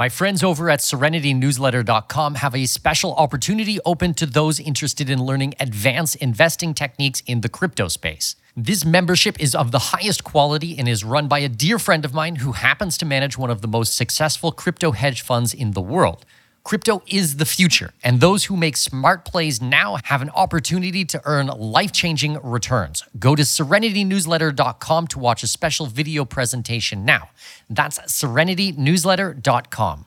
[0.00, 5.52] My friends over at serenitynewsletter.com have a special opportunity open to those interested in learning
[5.60, 8.34] advanced investing techniques in the crypto space.
[8.56, 12.14] This membership is of the highest quality and is run by a dear friend of
[12.14, 15.82] mine who happens to manage one of the most successful crypto hedge funds in the
[15.82, 16.24] world.
[16.62, 21.20] Crypto is the future, and those who make smart plays now have an opportunity to
[21.24, 23.02] earn life changing returns.
[23.18, 27.30] Go to serenitynewsletter.com to watch a special video presentation now.
[27.70, 30.06] That's serenitynewsletter.com.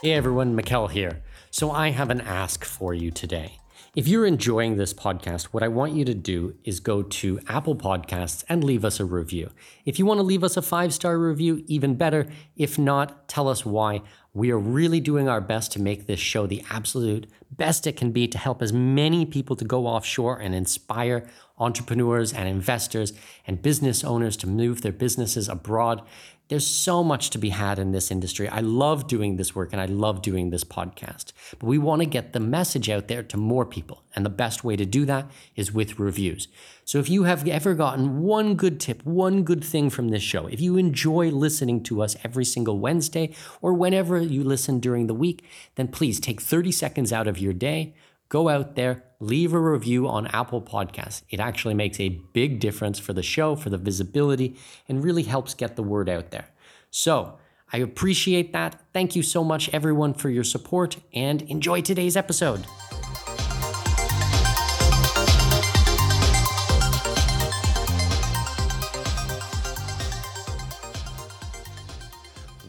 [0.00, 1.24] Hey everyone, Mikkel here.
[1.50, 3.58] So I have an ask for you today.
[3.96, 7.74] If you're enjoying this podcast, what I want you to do is go to Apple
[7.74, 9.50] Podcasts and leave us a review.
[9.84, 12.28] If you want to leave us a five star review, even better.
[12.54, 14.02] If not, tell us why.
[14.32, 18.12] We are really doing our best to make this show the absolute best it can
[18.12, 21.28] be to help as many people to go offshore and inspire
[21.58, 23.12] entrepreneurs and investors
[23.46, 26.02] and business owners to move their businesses abroad.
[26.48, 28.48] There's so much to be had in this industry.
[28.48, 31.32] I love doing this work and I love doing this podcast.
[31.58, 34.02] But we want to get the message out there to more people.
[34.16, 36.48] And the best way to do that is with reviews.
[36.86, 40.46] So if you have ever gotten one good tip, one good thing from this show,
[40.46, 45.14] if you enjoy listening to us every single Wednesday or whenever you listen during the
[45.14, 47.94] week, then please take 30 seconds out of your day
[48.28, 51.22] go out there, leave a review on Apple Podcasts.
[51.30, 54.56] It actually makes a big difference for the show, for the visibility,
[54.88, 56.48] and really helps get the word out there.
[56.90, 57.38] So,
[57.72, 58.80] I appreciate that.
[58.94, 62.64] Thank you so much, everyone, for your support, and enjoy today's episode.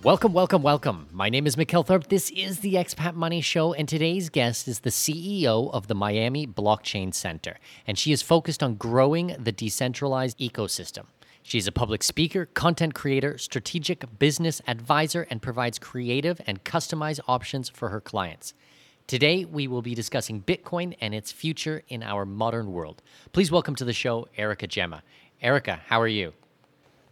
[0.01, 1.07] Welcome, welcome, welcome.
[1.11, 2.07] My name is Mikkel Thorup.
[2.07, 6.47] This is the Expat Money Show, and today's guest is the CEO of the Miami
[6.47, 11.07] Blockchain Center, and she is focused on growing the decentralized ecosystem.
[11.43, 17.67] She's a public speaker, content creator, strategic business advisor, and provides creative and customized options
[17.67, 18.53] for her clients.
[19.05, 23.01] Today, we will be discussing Bitcoin and its future in our modern world.
[23.33, 25.03] Please welcome to the show, Eryka Gemma.
[25.43, 26.31] Eryka, how are you?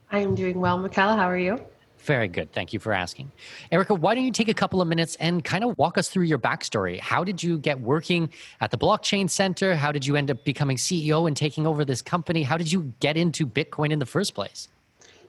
[0.09, 1.17] I am doing well, Mikkel.
[1.17, 1.59] How are you?
[1.99, 2.51] Very good.
[2.53, 3.31] Thank you for asking.
[3.71, 6.23] Eryka, why don't you take a couple of minutes and kind of walk us through
[6.23, 6.99] your backstory?
[6.99, 8.29] How did you get working
[8.61, 9.75] at the Blockchain Center?
[9.75, 12.43] How did you end up becoming CEO and taking over this company?
[12.43, 14.69] How did you get into Bitcoin in the first place?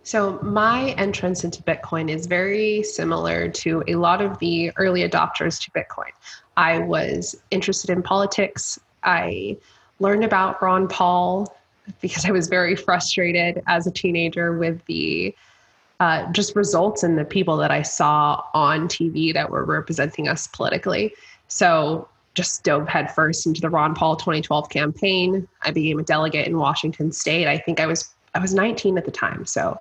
[0.04, 5.60] So, my entrance into Bitcoin is very similar to a lot of the early adopters
[5.64, 6.12] to Bitcoin.
[6.56, 8.78] I was interested in politics.
[9.02, 9.58] I
[9.98, 11.54] learned about Ron Paul
[12.00, 15.34] because I was very frustrated as a teenager with the
[16.00, 20.46] uh, just results in the people that I saw on TV that were representing us
[20.46, 21.14] politically.
[21.48, 25.48] So just dove headfirst into the Ron Paul 2012 campaign.
[25.62, 27.48] I became a delegate in Washington State.
[27.48, 29.80] I think I was I was 19 at the time, so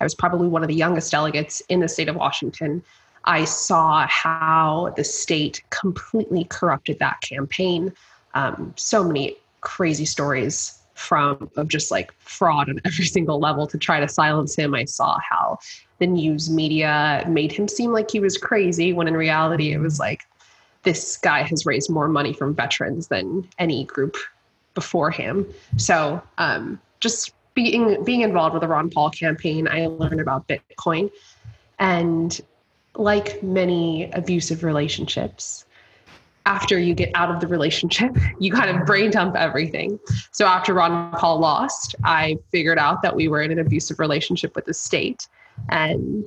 [0.00, 2.82] I was probably one of the youngest delegates in the state of Washington.
[3.24, 7.92] I saw how the state completely corrupted that campaign.
[8.32, 13.78] Um, so many crazy stories from of just like fraud on every single level to
[13.78, 14.74] try to silence him.
[14.74, 15.58] I saw how
[15.98, 19.98] the news media made him seem like he was crazy when in reality it was
[19.98, 20.22] like
[20.82, 24.16] this guy has raised more money from veterans than any group
[24.74, 25.46] before him.
[25.76, 31.10] So um, just being being involved with the Ron Paul campaign, I learned about Bitcoin,
[31.78, 32.40] and
[32.94, 35.64] like many abusive relationships,
[36.46, 39.98] after you get out of the relationship, you kind of brain dump everything.
[40.32, 44.54] So after Ron Paul lost, I figured out that we were in an abusive relationship
[44.56, 45.28] with the state
[45.68, 46.26] and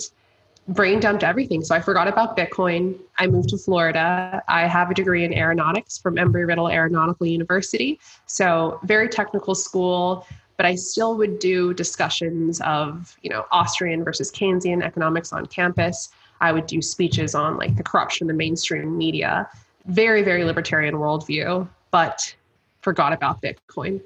[0.69, 1.63] brain dumped everything.
[1.63, 2.97] So I forgot about Bitcoin.
[3.17, 4.41] I moved to Florida.
[4.47, 7.99] I have a degree in aeronautics from Embry-Riddle Aeronautical University.
[8.27, 10.25] So very technical school,
[10.55, 16.09] but I still would do discussions of, you know, Austrian versus Keynesian economics on campus.
[16.39, 19.49] I would do speeches on like the corruption in the mainstream media
[19.85, 22.35] very, very libertarian worldview, but
[22.81, 24.01] forgot about Bitcoin.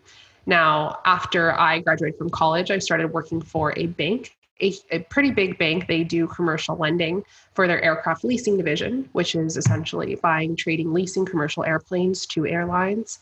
[0.46, 5.32] Now, after I graduated from college, I started working for a bank, a, a, pretty
[5.32, 5.88] big bank.
[5.88, 11.26] They do commercial lending for their aircraft leasing division, which is essentially buying, trading, leasing
[11.26, 13.20] commercial airplanes to airlines.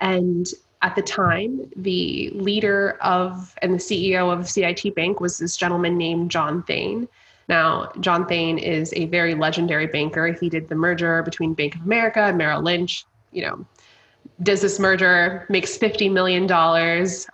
[0.00, 0.46] And
[0.82, 5.96] at the time, the leader of and the CEO of CIT Bank was this gentleman
[5.96, 7.08] named John Thain.
[7.48, 10.32] Now, John Thain is a very legendary banker.
[10.32, 13.04] He did the merger between Bank of America and Merrill Lynch.
[13.32, 13.66] You know,
[14.42, 16.50] does this merger, makes $50 million.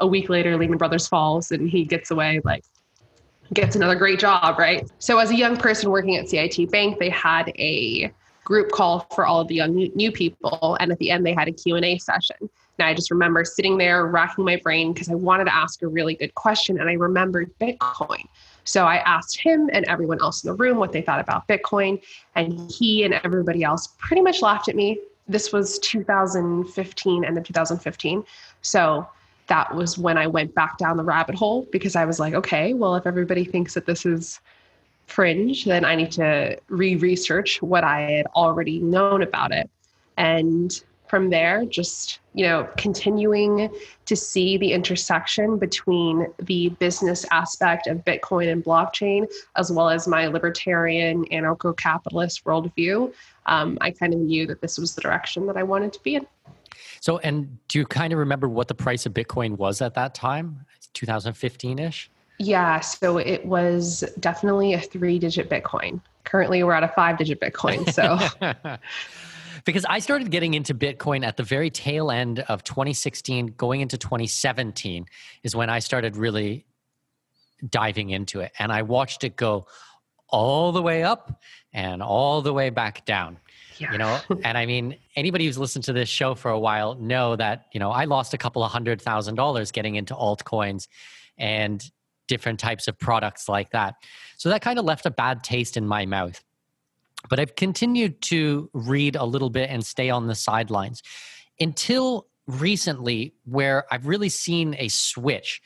[0.01, 2.65] A week later, Lehman Brothers falls and he gets away like,
[3.55, 4.89] gets another great job, right?
[4.99, 8.13] So as a young person working at CIT Bank, they had a
[8.45, 10.77] group call for all of the young new people.
[10.81, 12.37] And at the end, they had a Q&A session.
[12.79, 15.87] And I just remember sitting there racking my brain because I wanted to ask a
[15.87, 16.81] really good question.
[16.81, 18.25] And I remembered Bitcoin.
[18.65, 22.01] So I asked him and everyone else in the room what they thought about Bitcoin.
[22.35, 25.01] And he and everybody else pretty much laughed at me.
[25.29, 28.25] This was 2015, end of 2015.
[28.63, 29.07] So
[29.49, 32.75] that was when I went back down the rabbit hole because I was like, okay,
[32.75, 34.41] well, if everybody thinks that this is
[35.07, 39.69] fringe, then I need to re research what I had already known about it.
[40.17, 40.73] And
[41.13, 43.69] from there, just you know, continuing
[44.07, 50.09] to see the intersection between the business aspect of Bitcoin and blockchain, as well as
[50.09, 53.13] my libertarian anarcho-capitalist worldview,
[53.45, 56.15] um, I kind of knew that this was the direction that I wanted to be
[56.15, 56.27] in.
[57.01, 60.15] So, and do you kind of remember what the price of Bitcoin was at that
[60.15, 62.11] time, 2015 ish?
[62.39, 66.01] Yeah, so it was definitely a three digit Bitcoin.
[66.25, 67.93] Currently, we're at a five digit Bitcoin.
[67.93, 68.17] So,
[69.65, 73.99] because I started getting into Bitcoin at the very tail end of 2016, going into
[73.99, 75.07] 2017
[75.43, 76.65] is when I started really
[77.69, 78.53] diving into it.
[78.59, 79.67] And I watched it go
[80.29, 81.41] all the way up
[81.73, 83.39] and all the way back down.
[83.79, 83.93] Yeah.
[83.93, 87.37] You know, and I mean, anybody who's listened to this show for a while know
[87.37, 90.89] that, you know, I lost a couple of hundred thousand dollars getting into altcoins
[91.39, 91.83] and
[92.29, 93.95] different types of products like that.
[94.37, 96.43] So that kind of left a bad taste in my mouth.
[97.29, 101.03] But I've continued to read a little bit and stay on the sidelines
[101.61, 105.61] until recently, where I've really seen a switch.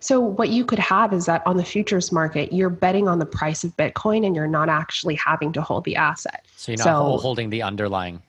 [0.00, 3.26] So what you could have is that on the futures market, you're betting on the
[3.26, 6.46] price of Bitcoin, and you're not actually having to hold the asset.
[6.56, 8.22] So you're not so, holding the underlying.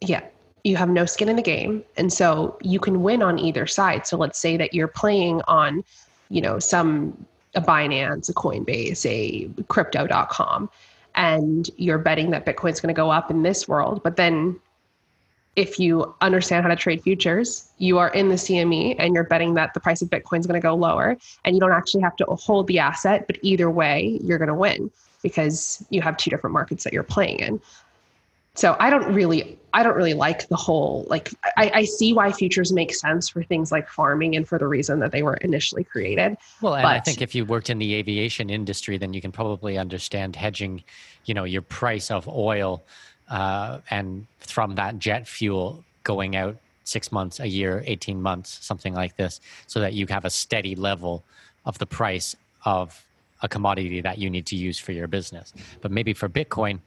[0.00, 0.22] Yeah,
[0.62, 4.06] you have no skin in the game, and so you can win on either side.
[4.06, 5.82] So let's say that you're playing on,
[6.30, 10.70] you know, some a Binance, a Coinbase, a crypto.com,
[11.14, 14.02] and you're betting that Bitcoin's going to go up in this world.
[14.02, 14.58] But then
[15.54, 19.52] if you understand how to trade futures, you are in the CME and you're betting
[19.54, 22.16] that the price of Bitcoin is going to go lower and you don't actually have
[22.16, 24.90] to hold the asset, but either way, you're going to win
[25.22, 27.60] because you have two different markets that you're playing in
[28.54, 32.32] so i don't really i don't really like the whole like I, I, see why
[32.32, 35.84] futures make sense for things like farming and for the reason that they were initially
[35.84, 39.20] created well and but, i think if you worked in the aviation industry then you
[39.20, 40.82] can probably understand hedging
[41.24, 42.82] you know your price of oil
[43.30, 48.94] uh, and from that jet fuel going out six months a year 18 months something
[48.94, 51.22] like this so that you have a steady level
[51.64, 53.04] of the price of
[53.42, 55.52] a commodity that you need to use for your business.
[55.80, 56.78] But maybe for bitcoin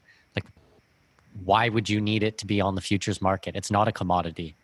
[1.43, 3.55] why would you need it to be on the futures market?
[3.55, 4.55] It's not a commodity.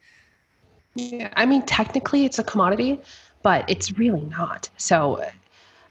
[0.95, 2.99] Yeah, I mean, technically it's a commodity,
[3.43, 4.69] but it's really not.
[4.77, 5.23] So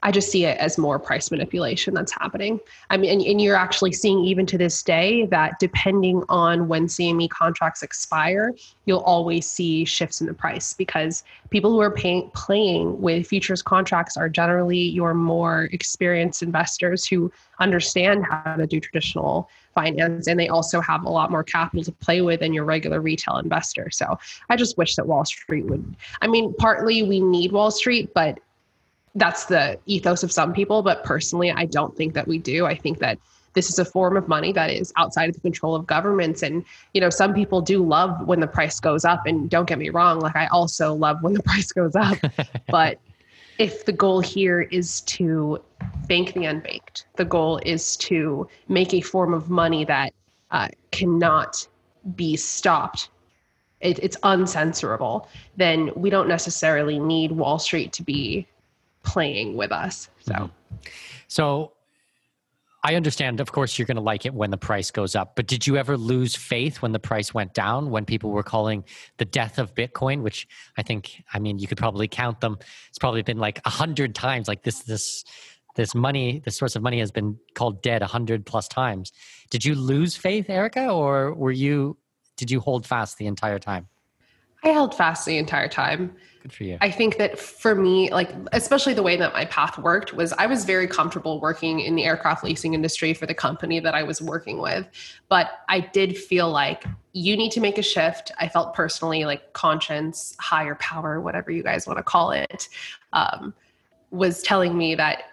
[0.03, 2.59] I just see it as more price manipulation that's happening.
[2.89, 6.87] I mean, and, and, you're actually seeing even to this day that depending on when
[6.87, 8.51] CME contracts expire,
[8.85, 14.17] you'll always see shifts in the price because people who are playing with futures contracts
[14.17, 20.49] are generally your more experienced investors who understand how to do traditional finance and they
[20.49, 23.89] also have a lot more capital to play with than your regular retail investor.
[23.89, 24.17] So
[24.49, 28.39] I just wish that Wall Street would, I mean, partly we need Wall Street, but
[29.15, 32.65] that's the ethos of some people, but personally, I don't think that we do.
[32.65, 33.17] I think that
[33.53, 36.41] this is a form of money that is outside of the control of governments.
[36.41, 36.63] And,
[36.93, 39.25] you know, some people do love when the price goes up.
[39.25, 42.17] And don't get me wrong, like I also love when the price goes up.
[42.67, 42.99] but
[43.61, 45.61] if the goal here is to
[46.07, 50.13] bank the unbanked, the goal is to make a form of money that
[50.49, 51.67] uh, cannot
[52.15, 53.09] be stopped
[53.81, 55.27] it, it's uncensorable,
[55.57, 58.47] then we don't necessarily need Wall Street to be
[59.03, 60.09] playing with us.
[60.21, 60.77] So, mm-hmm.
[61.27, 61.73] so
[62.83, 65.35] I understand, of course, you're going to like it when the price goes up.
[65.35, 67.91] But did you ever lose faith when the price went down?
[67.91, 68.83] When people were calling
[69.17, 70.47] the death of Bitcoin, which
[70.77, 72.57] I think, I mean, you could probably count them.
[72.89, 74.47] It's probably been like a hundred times.
[74.47, 75.23] Like this, this,
[75.75, 79.11] this money, this source of money has been called dead a hundred plus times.
[79.51, 81.97] Did you lose faith, Eryka, or were you?
[82.35, 83.87] Did you hold fast the entire time?
[84.63, 86.15] I held fast the entire time.
[86.41, 86.77] Good for you.
[86.81, 90.47] I think that for me, like, especially the way that my path worked was I
[90.47, 94.21] was very comfortable working in the aircraft leasing industry for the company that I was
[94.21, 94.87] working with.
[95.29, 98.31] But I did feel like you need to make a shift.
[98.39, 102.69] I felt personally like conscience, higher power, whatever you guys want to call it,
[103.13, 103.53] um,
[104.09, 105.23] was telling me that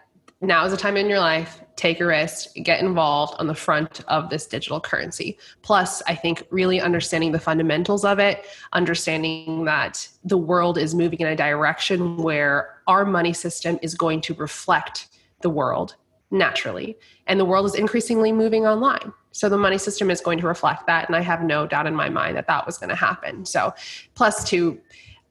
[0.41, 1.61] now is the time in your life.
[1.77, 2.55] Take a risk.
[2.55, 5.39] Get involved on the front of this digital currency.
[5.63, 11.21] Plus i think really understanding the fundamentals of it understanding that the world is moving
[11.21, 15.09] in a direction where our money system is going to reflect
[15.43, 15.95] the world
[16.31, 16.99] naturally.
[17.27, 19.13] And the world is increasingly moving online.
[19.33, 21.07] So the money system is going to reflect that.
[21.09, 23.45] And i have no doubt in my mind that that was going to happen.
[23.45, 23.73] So
[24.15, 24.79] plus to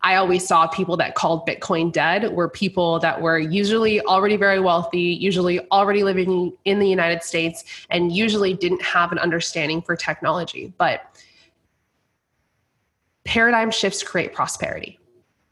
[0.01, 4.59] I always saw people that called Bitcoin dead were people that were usually already very
[4.59, 9.95] wealthy, usually already living in the United States, and usually didn't have an understanding for
[9.95, 10.71] technology.
[10.77, 11.03] But
[13.25, 14.99] paradigm shifts create prosperity.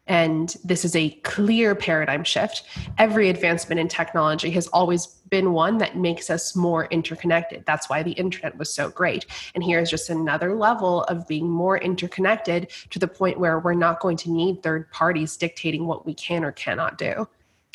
[0.08, 2.64] And this is a clear paradigm shift.
[2.98, 7.66] Every advancement in technology has always been one that makes us more interconnected.
[7.66, 9.26] That's why the internet was so great.
[9.56, 14.00] And here's just another level of being more interconnected to the point where we're not
[14.00, 17.28] going to need third parties dictating what we can or cannot do.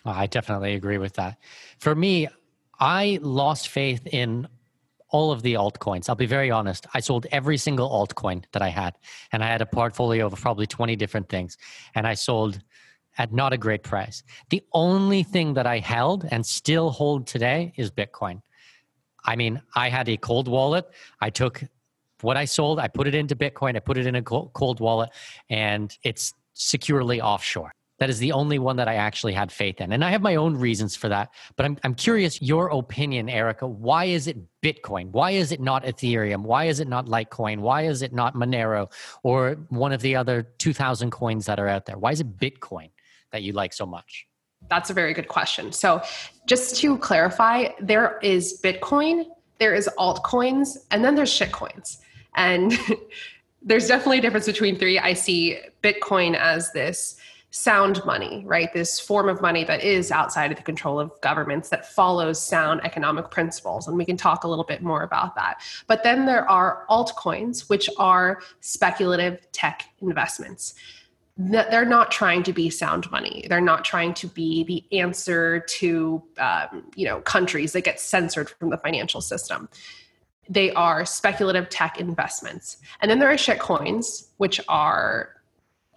[0.04, 1.36] I definitely agree with that.
[1.78, 2.28] For me,
[2.78, 4.48] I lost faith in
[5.10, 6.08] all of the altcoins.
[6.08, 6.86] I'll be very honest.
[6.94, 8.96] I sold every single altcoin that I had,
[9.32, 11.56] and I had a portfolio of probably 20 different things,
[11.94, 12.60] and I sold
[13.18, 14.22] at not a great price.
[14.50, 18.40] The only thing that I held and still hold today is Bitcoin.
[19.24, 20.86] I mean, I had a cold wallet.
[21.20, 21.62] I took
[22.22, 25.10] what I sold, I put it into Bitcoin, I put it in a cold wallet,
[25.48, 27.72] and it's securely offshore.
[28.00, 29.92] That is the only one that I actually had faith in.
[29.92, 31.34] And I have my own reasons for that.
[31.56, 33.68] But I'm, I'm curious your opinion, Eryka.
[33.68, 35.10] Why is it Bitcoin?
[35.10, 36.40] Why is it not Ethereum?
[36.42, 37.58] Why is it not Litecoin?
[37.58, 38.90] Why is it not Monero
[39.22, 41.98] or one of the other 2,000 coins that are out there?
[41.98, 42.88] Why is it Bitcoin
[43.32, 44.26] that you like so much?
[44.70, 45.70] That's a very good question.
[45.70, 46.02] So,
[46.46, 49.26] just to clarify, there is Bitcoin,
[49.58, 51.98] there is altcoins, and then there's shitcoins.
[52.34, 52.78] And
[53.62, 54.98] there's definitely a difference between three.
[54.98, 58.72] I see Bitcoin as this sound money, right?
[58.72, 62.80] This form of money that is outside of the control of governments that follows sound
[62.84, 63.88] economic principles.
[63.88, 65.60] And we can talk a little bit more about that.
[65.86, 70.74] But then there are altcoins, which are speculative tech investments.
[71.36, 73.46] They're not trying to be sound money.
[73.48, 78.50] They're not trying to be the answer to, um, you know, countries that get censored
[78.50, 79.68] from the financial system
[80.50, 82.78] they are speculative tech investments.
[83.00, 85.39] And then there are shit coins, which are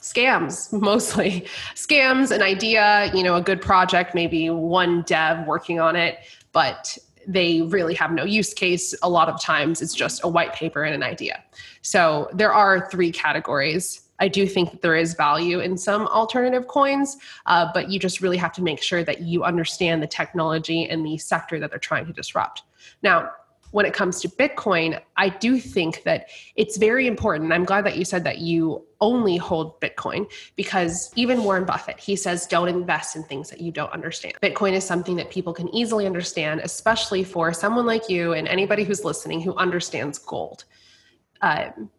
[0.04, 1.48] scams mostly.
[1.76, 6.20] Scams an idea you know a good project maybe one dev working on it
[6.52, 8.94] but they really have no use case.
[9.02, 11.42] A lot of times it's just a white paper and an idea.
[11.82, 14.02] So there are three categories.
[14.20, 18.22] I do think that there is value in some alternative coins uh, but you just
[18.22, 21.80] really have to make sure that you understand the technology and the sector that they're
[21.80, 22.64] trying to disrupt.
[23.02, 23.32] Now
[23.74, 27.52] when it comes to Bitcoin, I do think that it's very important.
[27.52, 32.16] I'm glad that you said that you only hold Bitcoin because even Warren Buffett, he
[32.16, 34.36] says, don't invest in things that you don't understand.
[34.44, 38.84] Bitcoin is something that people can easily understand, especially for someone like you and anybody
[38.84, 40.66] who's listening who understands gold.
[41.42, 41.90] Um,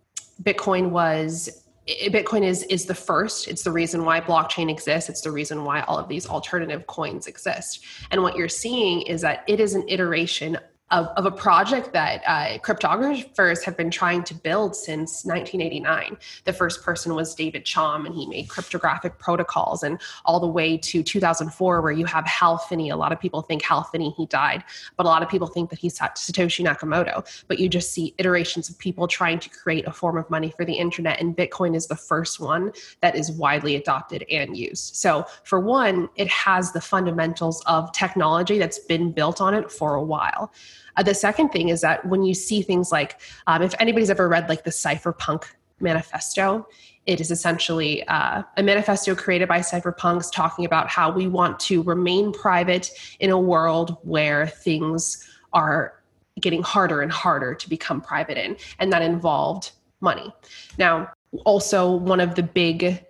[0.45, 3.49] Bitcoin was Bitcoin is is the first.
[3.49, 5.11] It's the reason why blockchain exists.
[5.11, 7.85] It's the reason why all of these alternative coins exist.
[8.11, 10.57] And what you're seeing is that it is an iteration
[10.95, 16.17] of, of a project that uh, cryptographers have been trying to build since 1989.
[16.45, 20.79] The first person was David Chaum, and he made cryptographic protocols, and all the way
[20.79, 22.91] to 2004, where you have Hal Finney.
[22.91, 24.63] A lot of people think Hal Finney he died,
[24.97, 27.45] but a lot of people think that he's Satoshi Nakamoto.
[27.49, 30.65] But you just see iterations of people trying to create a form of money for
[30.65, 32.71] the internet, and Bitcoin is the first one
[33.01, 34.95] that is widely adopted and used.
[34.95, 39.97] So, for one, it has the fundamentals of technology that's been built on it for
[39.97, 40.53] a while.
[40.97, 44.29] Uh, the second thing is that when you see things like, um, if anybody's ever
[44.29, 45.45] read like the Cypherpunk
[45.81, 46.67] manifesto,
[47.07, 51.83] it is essentially uh, a manifesto created by cypherpunks talking about how we want to
[51.83, 56.03] remain private in a world where things are
[56.41, 60.33] getting harder and harder to become private in, and that involved money.
[60.79, 61.13] Now,
[61.45, 63.05] also, one of the big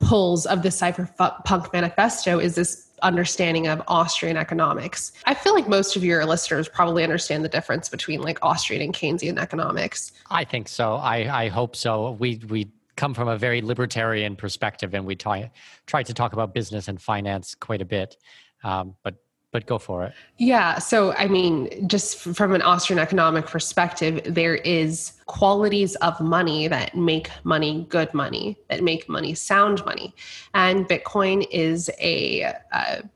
[0.00, 5.12] pulls of the cypherpunk manifesto is this understanding of Austrian economics.
[5.24, 8.94] I feel like most of your listeners probably understand the difference between like Austrian and
[8.94, 10.12] Keynesian economics.
[10.30, 10.94] I think so.
[10.96, 12.12] I, I hope so.
[12.12, 15.50] We we come from a very libertarian perspective, and we try
[15.86, 18.16] try to talk about business and finance quite a bit.
[18.64, 19.14] Um, but
[19.50, 20.12] but go for it.
[20.36, 20.78] Yeah.
[20.78, 26.96] So, I mean, just from an Austrian economic perspective, there is qualities of money that
[26.96, 30.14] make money good money, that make money sound money.
[30.54, 32.54] And Bitcoin is a,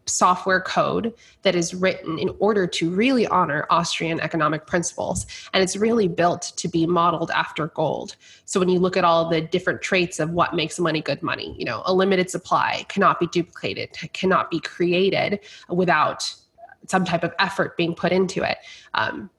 [0.06, 5.24] software code that is written in order to really honor Austrian economic principles.
[5.54, 8.16] And it's really built to be modeled after gold.
[8.44, 11.54] So, when you look at all the different traits of what makes money good money,
[11.58, 16.31] you know, a limited supply cannot be duplicated, cannot be created without
[16.86, 18.58] some type of effort being put into it.
[18.94, 19.30] Um,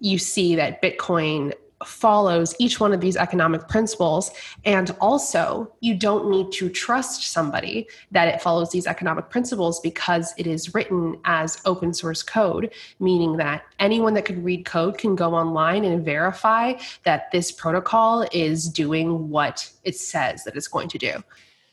[0.00, 1.52] you see that Bitcoin
[1.84, 4.30] follows each one of these economic principles.
[4.64, 10.34] And also, you don't need to trust somebody that it follows these economic principles because
[10.36, 15.16] it is written as open source code, meaning that anyone that can read code can
[15.16, 20.88] go online and verify that this protocol is doing what it says that it's going
[20.88, 21.12] to do.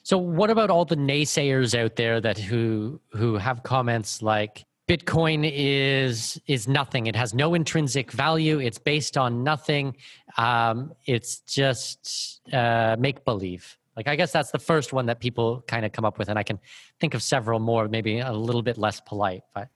[0.03, 5.49] So what about all the naysayers out there that who who have comments like Bitcoin
[5.53, 7.07] is is nothing.
[7.07, 8.59] It has no intrinsic value.
[8.59, 9.97] It's based on nothing.
[10.37, 13.77] Um, it's just uh, make believe.
[13.97, 16.39] Like I guess that's the first one that people kind of come up with, and
[16.39, 16.57] I can
[17.01, 19.41] think of several more, maybe a little bit less polite.
[19.53, 19.67] But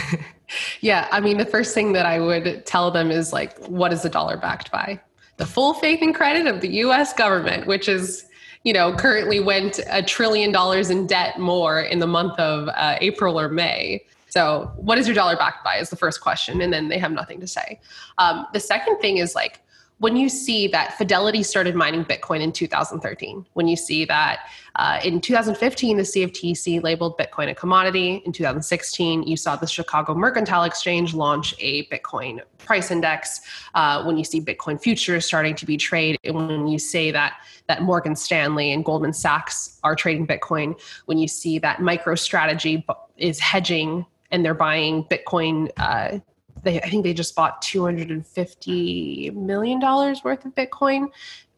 [0.80, 4.02] yeah, I mean, the first thing that I would tell them is like, what is
[4.02, 5.00] the dollar backed by?
[5.38, 7.14] The full faith and credit of the U.S.
[7.14, 8.26] government, which is
[8.64, 12.98] you know currently went a trillion dollars in debt more in the month of uh,
[13.00, 14.02] April or May
[14.34, 15.76] so, what is your dollar backed by?
[15.76, 17.78] Is the first question, and then they have nothing to say.
[18.18, 19.60] Um, the second thing is like
[19.98, 24.98] when you see that Fidelity started mining Bitcoin in 2013, when you see that uh,
[25.04, 30.64] in 2015 the CFTC labeled Bitcoin a commodity, in 2016 you saw the Chicago Mercantile
[30.64, 33.40] Exchange launch a Bitcoin price index,
[33.76, 37.34] uh, when you see Bitcoin futures starting to be traded, and when you say that
[37.68, 42.82] that Morgan Stanley and Goldman Sachs are trading Bitcoin, when you see that MicroStrategy
[43.16, 45.70] is hedging and they're buying Bitcoin.
[45.76, 46.18] Uh,
[46.62, 51.08] they, I think they just bought two hundred and fifty million dollars worth of Bitcoin.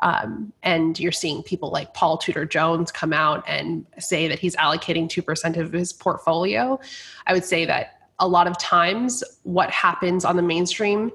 [0.00, 4.54] Um, and you're seeing people like Paul Tudor Jones come out and say that he's
[4.56, 6.78] allocating two percent of his portfolio.
[7.26, 11.12] I would say that a lot of times what happens on the mainstream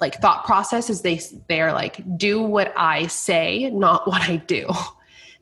[0.00, 4.68] like thought process is they they're like do what I say, not what I do.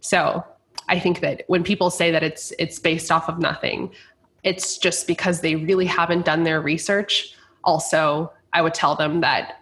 [0.04, 0.44] So
[0.88, 3.92] I think that when people say that it's it's based off of nothing,
[4.42, 7.34] it's just because they really haven't done their research.
[7.64, 9.58] Also, I would tell them that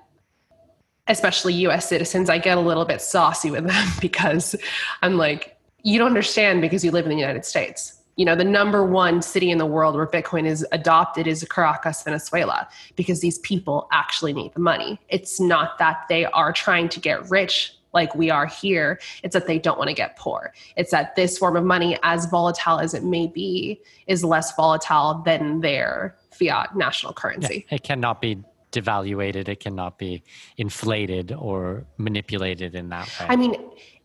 [1.11, 4.55] especially US citizens, I get a little bit saucy with them because
[5.03, 7.97] I'm like, you don't understand because you live in the United States.
[8.17, 12.03] You know, the number one city in the world where Bitcoin is adopted is Caracas,
[12.03, 15.01] Venezuela, because these people actually need the money.
[15.09, 19.01] It's not that they are trying to get rich like we are here.
[19.23, 20.53] It's that they don't want to get poor.
[20.77, 25.23] It's that this form of money, as volatile as it may be, is less volatile
[25.25, 27.67] than their fiat national currency.
[27.69, 30.23] Yeah, it cannot be devaluated, it cannot be
[30.57, 33.27] inflated or manipulated in that way.
[33.29, 33.57] I mean,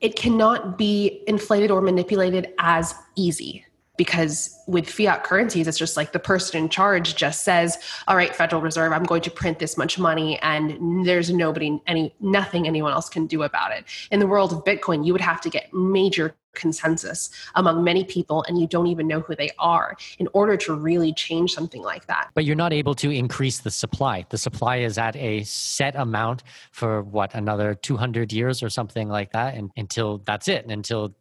[0.02, 3.66] it cannot be inflated or manipulated as easy
[3.98, 7.78] because with fiat currencies it's just like the person in charge just says
[8.08, 12.14] all right federal reserve i'm going to print this much money and there's nobody any
[12.20, 15.42] nothing anyone else can do about it in the world of bitcoin you would have
[15.42, 19.96] to get major consensus among many people and you don't even know who they are
[20.18, 22.30] in order to really change something like that.
[22.34, 24.26] But you're not able to increase the supply.
[24.30, 29.34] The supply is at a set amount for what, another 200 years or something like
[29.34, 31.14] that, and until that's it, until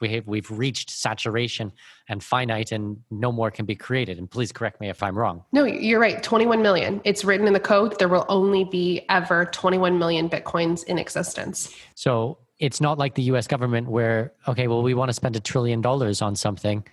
[0.00, 1.72] we have, we've reached saturation
[2.08, 4.18] and finite and no more can be created.
[4.18, 5.44] And please correct me if i'm wrong.
[5.52, 6.22] No you're right.
[6.22, 7.00] 21 million.
[7.04, 11.74] It's written in the code there will only be ever 21 million bitcoins in existence.
[11.94, 15.40] So it's not like the US government where, okay, well, we want to spend a
[15.40, 16.84] trillion dollars on something.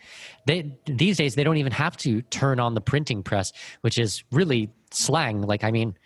[0.45, 4.23] They, these days, they don't even have to turn on the printing press, which is
[4.31, 5.41] really slang.
[5.41, 5.97] Like, I mean,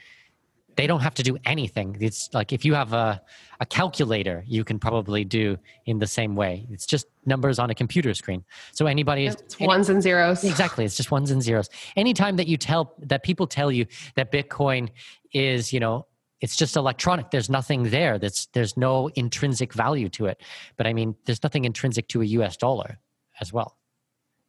[0.79, 1.97] they don't have to do anything.
[1.99, 3.21] It's like if you have a,
[3.59, 6.65] a calculator, you can probably do in the same way.
[6.71, 8.45] It's just numbers on a computer screen.
[8.71, 10.45] So anybody it's any, ones and zeros.
[10.45, 10.85] Exactly.
[10.85, 11.69] It's just ones and zeros.
[11.97, 14.87] Anytime that you tell that people tell you that Bitcoin
[15.33, 16.05] is, you know,
[16.39, 20.41] it's just electronic there's nothing there that's there's no intrinsic value to it
[20.77, 22.97] but i mean there's nothing intrinsic to a us dollar
[23.41, 23.75] as well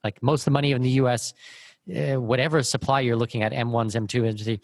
[0.04, 1.34] like most of the money in the us
[1.96, 4.60] uh, whatever supply you're looking at m1s M2s, m3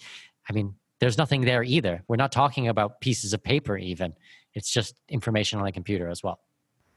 [0.49, 2.03] i mean there's nothing there either.
[2.09, 4.15] We're not talking about pieces of paper even.
[4.55, 6.41] It's just information on a computer as well.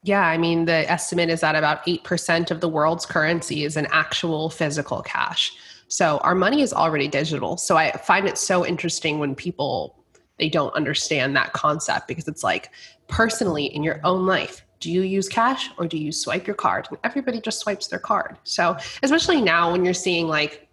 [0.03, 3.87] Yeah, I mean, the estimate is that about 8% of the world's currency is an
[3.91, 5.51] actual physical cash.
[5.89, 7.57] So our money is already digital.
[7.57, 9.95] So I find it so interesting when people
[10.37, 12.71] they don't understand that concept because it's like
[13.09, 16.87] personally in your own life do you use cash or do you swipe your card?
[16.89, 18.37] And everybody just swipes their card.
[18.43, 20.68] So especially now when you're seeing like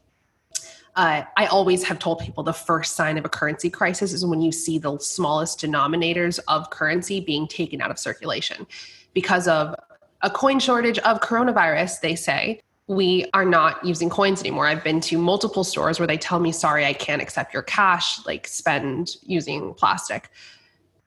[0.96, 4.40] uh, I always have told people the first sign of a currency crisis is when
[4.40, 8.66] you see the smallest denominators of currency being taken out of circulation
[9.12, 9.74] because of
[10.22, 14.66] a coin shortage of coronavirus, they say we are not using coins anymore.
[14.66, 18.24] I've been to multiple stores where they tell me, sorry, I can't accept your cash,
[18.24, 20.30] like spend using plastic.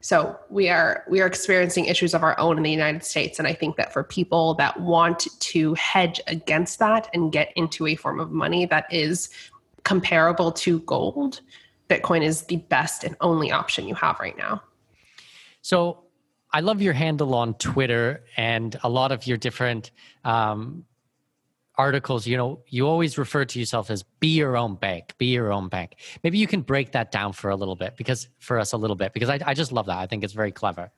[0.02, 3.40] So we are we are experiencing issues of our own in the United States.
[3.40, 7.88] And I think that for people that want to hedge against that and get into
[7.88, 9.30] a form of money that is
[9.84, 11.42] comparable to gold,
[11.90, 14.62] Bitcoin is the best and only option you have right now.
[15.62, 16.04] So
[16.52, 19.92] I love your handle on Twitter and a lot of your different
[20.24, 20.86] um,
[21.80, 25.52] articles, you know, you always refer to yourself as be your own bank, be your
[25.52, 25.96] own bank.
[26.24, 28.98] Maybe you can break that down for a little bit because for us a little
[28.98, 29.98] bit, because I, I just love that.
[29.98, 30.92] I think it's very clever.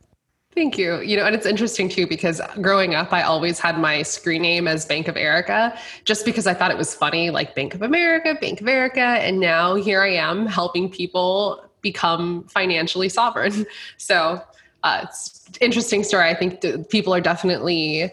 [0.54, 1.00] Thank you.
[1.00, 4.68] You know, and it's interesting too because growing up, I always had my screen name
[4.68, 8.36] as Bank of Eryka just because I thought it was funny, like Bank of America,
[8.40, 8.98] Bank of Eryka.
[8.98, 13.66] And now here I am helping people become financially sovereign.
[13.98, 14.42] So
[14.84, 16.28] uh, it's interesting story.
[16.28, 18.12] I think people are definitely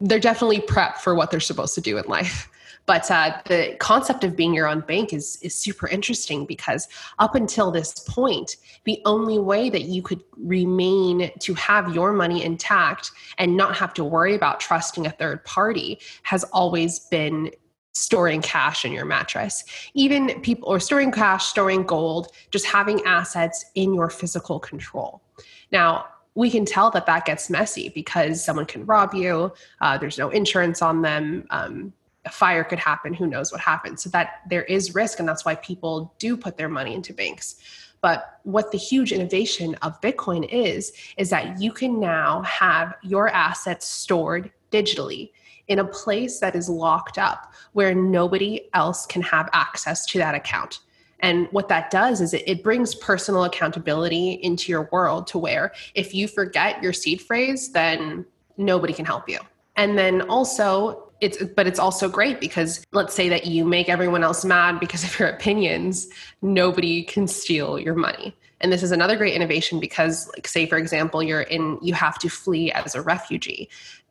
[0.00, 2.48] they're definitely prepped for what they're supposed to do in life.
[2.86, 7.34] But uh, the concept of being your own bank is is super interesting because up
[7.34, 13.12] until this point, the only way that you could remain to have your money intact
[13.38, 17.50] and not have to worry about trusting a third party has always been
[17.94, 19.64] storing cash in your mattress.
[19.94, 25.22] Even people or storing cash, storing gold, just having assets in your physical control.
[25.70, 29.52] Now, we can tell that that gets messy because someone can rob you.
[29.80, 31.46] Uh, there's no insurance on them.
[31.50, 31.92] Um,
[32.24, 33.14] a fire could happen.
[33.14, 34.02] Who knows what happens?
[34.02, 37.56] So that there is risk, and that's why people do put their money into banks.
[38.00, 43.28] But what the huge innovation of Bitcoin is, is that you can now have your
[43.28, 45.30] assets stored digitally
[45.68, 50.34] in a place that is locked up where nobody else can have access to that
[50.34, 50.80] account.
[51.20, 55.72] And what that does is it, it brings personal accountability into your world to where
[55.94, 59.38] if you forget your seed phrase, then nobody can help you.
[59.76, 64.22] And then also, it's but it's also great because let's say that you make everyone
[64.22, 66.08] else mad because of your opinions,
[66.42, 68.36] nobody can steal your money.
[68.60, 72.18] And this is another great innovation because like say for example, you're in you have
[72.18, 73.68] to flee as a refugee.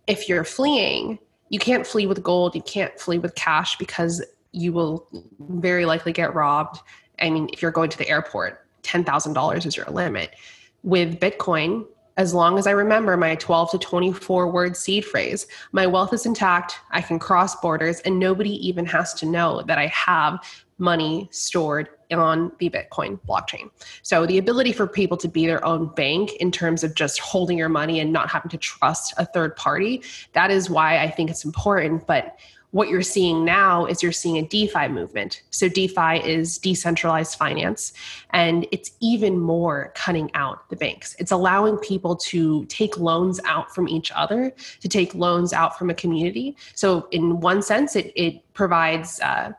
[0.08, 1.20] If you're fleeing,
[1.50, 5.08] you can't flee with gold, you can't flee with cash because you will
[5.40, 6.82] very likely get robbed
[7.22, 10.36] I mean, if you're going to the airport, $10,000 is your limit.
[10.84, 11.86] With Bitcoin,
[12.18, 16.26] as long as I remember my 12 to 24 word seed phrase, my wealth is
[16.26, 20.40] intact, I can cross borders, and nobody even has to know that I have
[20.78, 23.70] money stored on the Bitcoin blockchain.
[24.02, 27.58] So, the ability for people to be their own bank in terms of just holding
[27.58, 31.30] your money and not having to trust a third party, that is why I think
[31.30, 32.06] it's important.
[32.08, 32.38] But
[32.72, 35.42] what you're seeing now is you're seeing a DeFi movement.
[35.52, 37.94] So, DeFi is decentralized finance,
[38.32, 41.16] and it's even more cutting out the banks.
[41.20, 45.90] It's allowing people to take loans out from each other, to take loans out from
[45.90, 46.56] a community.
[46.74, 49.52] So, in one sense, it, it provides uh,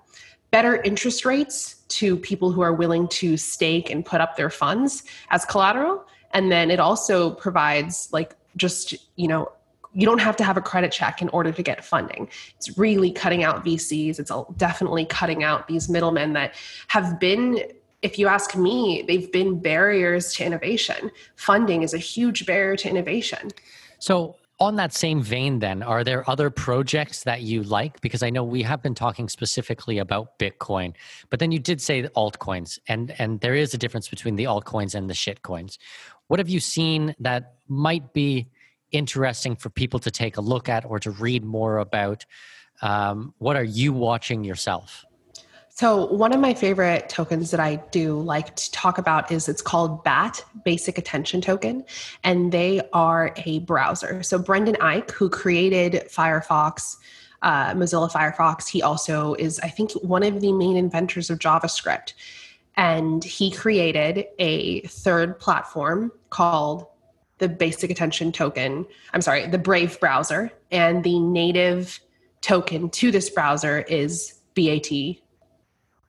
[0.51, 5.03] better interest rates to people who are willing to stake and put up their funds
[5.31, 6.07] as collateral.
[6.33, 9.53] And then it also provides, like, just, you know,
[9.95, 12.29] you don't have to have a credit check in order to get funding.
[12.57, 14.19] It's really cutting out VCs.
[14.19, 16.55] It's definitely cutting out these middlemen that
[16.89, 17.61] have been
[18.03, 21.11] if you ask me, they've been barriers to innovation.
[21.37, 23.51] Funding is a huge barrier to innovation.
[24.01, 28.01] So, on that same vein, then, are there other projects that you like?
[28.01, 30.95] Because I know we have been talking specifically about Bitcoin,
[31.31, 34.95] but then you did say altcoins, and and there is a difference between the altcoins
[34.95, 35.79] and the shitcoins.
[36.29, 38.49] What have you seen that might be
[38.93, 42.25] interesting for people to take a look at or to read more about?
[42.81, 45.05] Um, what are you watching yourself?
[45.75, 49.63] So, one of my favorite tokens that I do like to talk about is it's
[49.63, 51.85] called BAT, Basic Attention Token,
[52.25, 54.23] and they are a browser.
[54.23, 56.99] So, Brendan Eich, who created Firefox,
[57.41, 62.13] uh, Mozilla Firefox, he also is, I think, one of the main inventors of JavaScript.
[62.77, 66.87] And he created a third platform called
[67.43, 68.87] the Basic Attention Token.
[69.13, 70.53] I'm sorry, the Brave browser.
[70.71, 71.99] And the native
[72.41, 74.89] token to this browser is BAT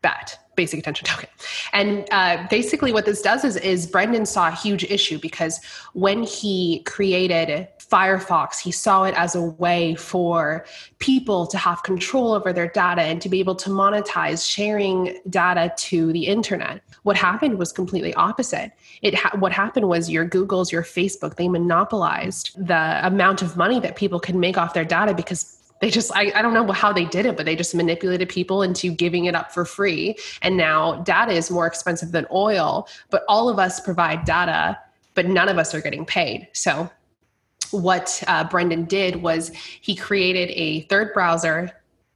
[0.04, 1.30] BAT, basic attention token.
[1.74, 5.60] And uh, basically, what this does is, is Brendan saw a huge issue because
[5.94, 10.66] when he created Firefox, he saw it as a way for
[11.00, 15.74] people to have control over their data and to be able to monetize sharing data
[15.78, 16.82] to the internet.
[17.04, 18.72] What happened was completely opposite.
[19.02, 23.80] It ha- what happened was your Googles, your Facebook, they monopolized the amount of money
[23.82, 26.94] that people could make off their data because they just I, I don't know how
[26.94, 30.16] they did it but they just manipulated people into giving it up for free.
[30.42, 34.80] And now data is more expensive than oil but all of us provide data
[35.14, 36.48] but none of us are getting paid.
[36.54, 36.90] So
[37.72, 41.70] what uh, brendan did was he created a third browser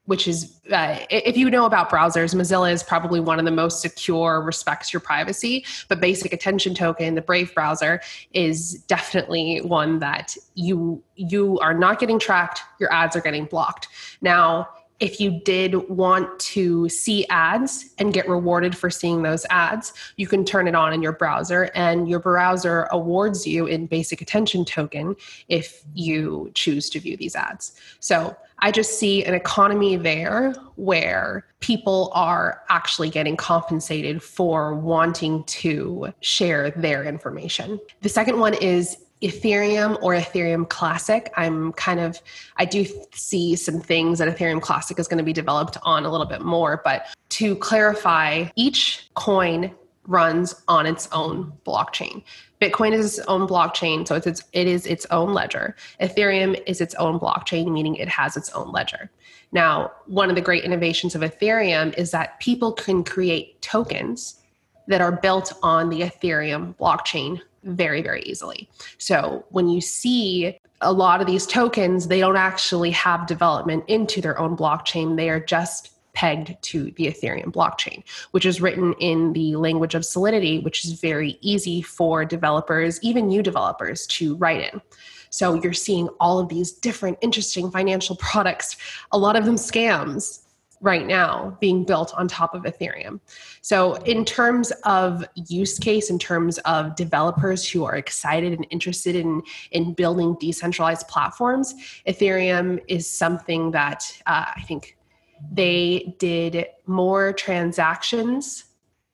[0.07, 3.81] which is uh, if you know about browsers mozilla is probably one of the most
[3.81, 8.01] secure respects your privacy but basic attention token the brave browser
[8.33, 13.87] is definitely one that you you are not getting tracked your ads are getting blocked
[14.21, 14.67] now
[14.99, 20.25] if you did want to see ads and get rewarded for seeing those ads, you
[20.25, 24.65] can turn it on in your browser, and your browser awards you in basic attention
[24.65, 25.15] token
[25.49, 27.73] if you choose to view these ads.
[27.99, 35.43] So I just see an economy there where people are actually getting compensated for wanting
[35.45, 37.79] to share their information.
[38.01, 41.31] The second one is Ethereum or Ethereum Classic.
[41.37, 42.21] I'm kind of,
[42.57, 46.11] I do see some things that Ethereum Classic is going to be developed on a
[46.11, 46.81] little bit more.
[46.83, 49.73] But to clarify, each coin
[50.05, 52.23] runs on its own blockchain.
[52.61, 55.75] Bitcoin is its own blockchain, so it's, it's it is its own ledger.
[56.01, 59.11] Ethereum is its own blockchain, meaning it has its own ledger.
[59.51, 64.41] Now, one of the great innovations of Ethereum is that people can create tokens
[64.87, 68.69] that are built on the Ethereum blockchain very, very easily.
[68.97, 74.21] So when you see a lot of these tokens, they don't actually have development into
[74.21, 75.17] their own blockchain.
[75.17, 80.03] They are just pegged to the Ethereum blockchain, which is written in the language of
[80.03, 84.81] Solidity, which is very easy for developers, even new developers, to write in.
[85.29, 88.77] So you're seeing all of these different interesting financial products,
[89.11, 90.39] a lot of them scams
[90.81, 93.19] right now being built on top of Ethereum.
[93.61, 99.15] So, in terms of use case, in terms of developers who are excited and interested
[99.15, 101.73] in, in building decentralized platforms,
[102.07, 104.96] Ethereum is something that uh, I think
[105.51, 108.65] they did more transactions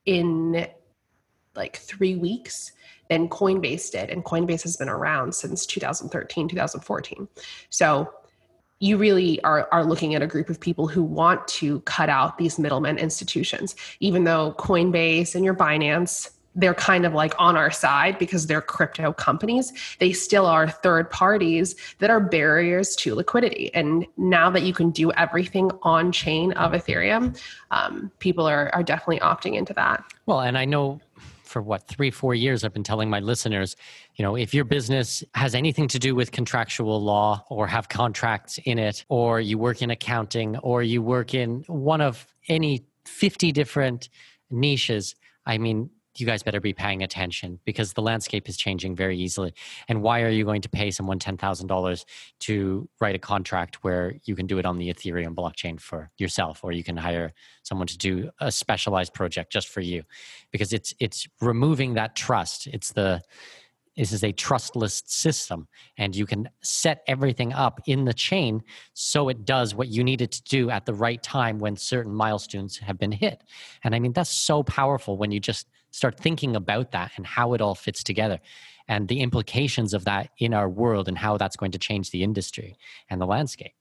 [0.05, 0.67] in
[1.55, 2.71] like three weeks
[3.09, 4.09] than Coinbase did.
[4.09, 7.27] And Coinbase has been around since 2013, 2014.
[7.69, 8.11] So
[8.79, 12.37] you really are, are looking at a group of people who want to cut out
[12.37, 17.71] these middlemen institutions, even though Coinbase and your Binance they're kind of like on our
[17.71, 19.73] side because they're crypto companies.
[19.99, 23.73] They still are third parties that are barriers to liquidity.
[23.73, 27.39] And now that you can do everything on chain of Ethereum,
[27.71, 30.03] um, people are, are definitely opting into that.
[30.25, 31.01] Well, and I know
[31.43, 33.75] for what three four years i've been telling my listeners
[34.15, 38.57] you know if your business has anything to do with contractual law or have contracts
[38.65, 43.51] in it or you work in accounting or you work in one of any 50
[43.51, 44.09] different
[44.49, 45.13] niches
[45.45, 49.53] i mean you guys better be paying attention because the landscape is changing very easily.
[49.87, 52.05] And why are you going to pay someone $10,000
[52.41, 56.63] to write a contract where you can do it on the Ethereum blockchain for yourself
[56.63, 60.03] or you can hire someone to do a specialized project just for you?
[60.51, 62.67] Because it's it's removing that trust.
[62.67, 63.21] It's the
[63.95, 69.29] this is a trustless system and you can set everything up in the chain so
[69.29, 72.77] it does what you need it to do at the right time when certain milestones
[72.77, 73.43] have been hit
[73.83, 77.53] and i mean that's so powerful when you just start thinking about that and how
[77.53, 78.39] it all fits together.
[78.89, 82.21] and the implications of that in our world and how that's going to change the
[82.21, 82.75] industry
[83.09, 83.71] and the landscape.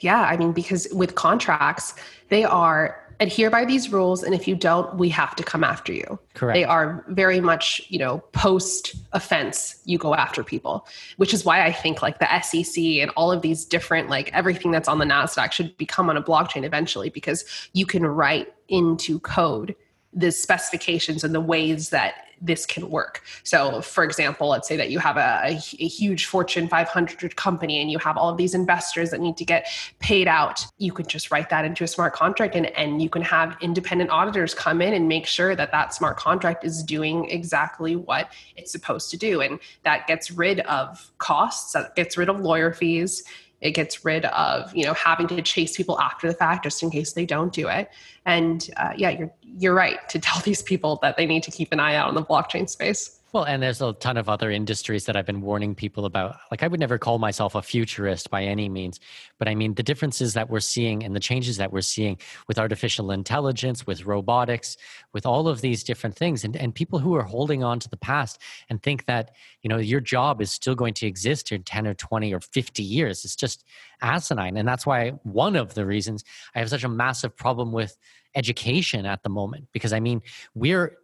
[0.00, 1.94] Yeah, I mean, because with contracts,
[2.28, 5.92] they are adhere by these rules and if you don't we have to come after
[5.92, 11.32] you correct they are very much you know post offense you go after people which
[11.32, 14.86] is why i think like the sec and all of these different like everything that's
[14.86, 19.74] on the nasdaq should become on a blockchain eventually because you can write into code
[20.16, 23.22] the specifications and the ways that this can work.
[23.44, 27.90] So, for example, let's say that you have a, a, huge Fortune 500 company and
[27.90, 29.68] you have all of these investors that need to get
[30.00, 30.66] paid out.
[30.78, 34.10] You could just write that into a smart contract and, and you can have independent
[34.10, 38.70] auditors come in and make sure that that smart contract is doing exactly what it's
[38.70, 39.40] supposed to do.
[39.40, 43.24] And that gets rid of costs, that gets rid of lawyer fees
[43.60, 46.90] it gets rid of you know having to chase people after the fact just in
[46.90, 47.90] case they don't do it.
[48.24, 51.72] And uh, yeah you're you're right to tell these people that they need to keep
[51.72, 55.04] an eye out on the blockchain space well, and there's a ton of other industries
[55.04, 56.36] that I've been warning people about.
[56.50, 58.98] Like, I would never call myself a futurist by any means,
[59.38, 62.16] but I mean, the differences that we're seeing and the changes that we're seeing
[62.48, 64.78] with artificial intelligence, with robotics,
[65.12, 67.98] with all of these different things, and, and people who are holding on to the
[67.98, 71.86] past and think that, you know, your job is still going to exist in 10
[71.86, 73.22] or 20 or 50 years.
[73.22, 73.64] It's just
[74.00, 74.56] asinine.
[74.56, 77.98] And that's why one of the reasons I have such a massive problem with
[78.34, 80.22] education at the moment, because I mean,
[80.54, 80.96] we're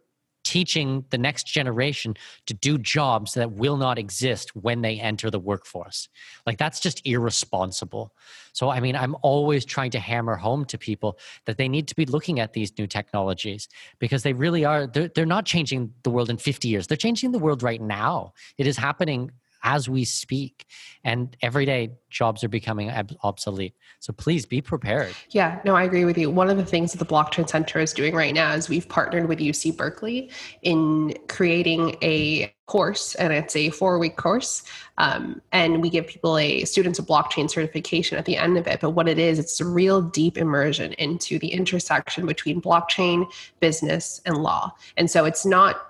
[0.43, 5.39] teaching the next generation to do jobs that will not exist when they enter the
[5.39, 6.09] workforce.
[6.45, 8.13] Like that's just irresponsible.
[8.53, 11.95] So, I mean, I'm always trying to hammer home to people that they need to
[11.95, 13.67] be looking at these new technologies
[13.99, 16.87] because they really are, they're, they're not changing the world in 50 years.
[16.87, 18.33] They're changing the world right now.
[18.57, 19.31] It is happening
[19.63, 20.65] as we speak.
[21.03, 22.91] And everyday jobs are becoming
[23.23, 23.73] obsolete.
[23.99, 25.13] So please be prepared.
[25.29, 26.29] Yeah, no, I agree with you.
[26.29, 29.27] One of the things that the Blockchain Center is doing right now is we've partnered
[29.27, 30.29] with UC Berkeley
[30.61, 34.63] in creating a course, and it's a four week course.
[34.97, 38.79] Um, and we give people a students a blockchain certification at the end of it.
[38.79, 44.21] But what it is, it's a real deep immersion into the intersection between blockchain, business,
[44.25, 44.73] and law.
[44.97, 45.87] And so it's not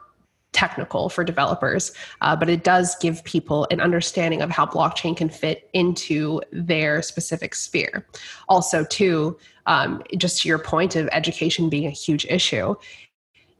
[0.53, 5.29] technical for developers, uh, but it does give people an understanding of how blockchain can
[5.29, 8.05] fit into their specific sphere.
[8.47, 12.75] Also, too, um, just to your point of education being a huge issue,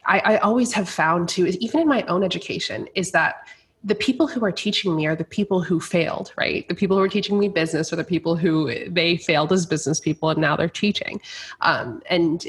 [0.06, 3.48] I, I always have found too, even in my own education, is that
[3.84, 6.68] the people who are teaching me are the people who failed, right?
[6.70, 10.00] The people who are teaching me business are the people who they failed as business
[10.00, 11.20] people and now they're teaching.
[11.62, 12.46] Um, and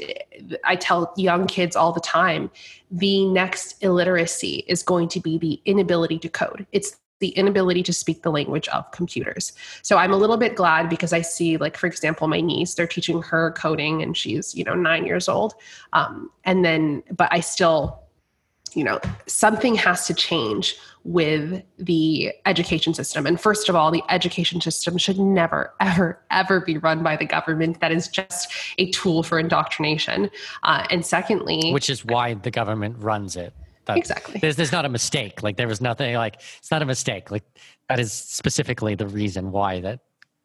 [0.63, 2.49] I tell young kids all the time
[2.89, 6.65] the next illiteracy is going to be the inability to code.
[6.71, 9.53] It's the inability to speak the language of computers.
[9.81, 12.87] So I'm a little bit glad because I see, like, for example, my niece, they're
[12.87, 15.53] teaching her coding and she's, you know, nine years old.
[15.93, 18.04] Um, and then, but I still,
[18.75, 23.25] you know, something has to change with the education system.
[23.25, 27.25] And first of all, the education system should never, ever, ever be run by the
[27.25, 27.79] government.
[27.79, 30.29] That is just a tool for indoctrination.
[30.63, 33.53] Uh, and secondly, which is why the government runs it.
[33.85, 34.39] That, exactly.
[34.39, 35.43] There's, there's not a mistake.
[35.43, 37.29] Like there was nothing like it's not a mistake.
[37.29, 37.43] Like
[37.87, 39.99] that is specifically the reason why that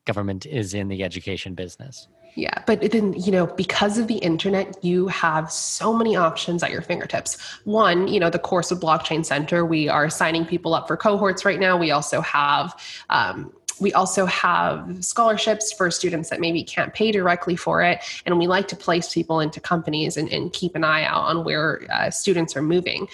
[0.04, 2.06] government is in the education business.
[2.34, 6.70] Yeah, but then, you know, because of the internet, you have so many options at
[6.70, 7.36] your fingertips.
[7.64, 11.44] One, you know, the course of Blockchain Center, we are signing people up for cohorts
[11.44, 11.76] right now.
[11.76, 17.56] We also have, um, we also have scholarships for students that maybe can't pay directly
[17.56, 17.98] for it.
[18.26, 21.44] And we like to place people into companies and, and keep an eye out on
[21.44, 23.08] where uh, students are moving.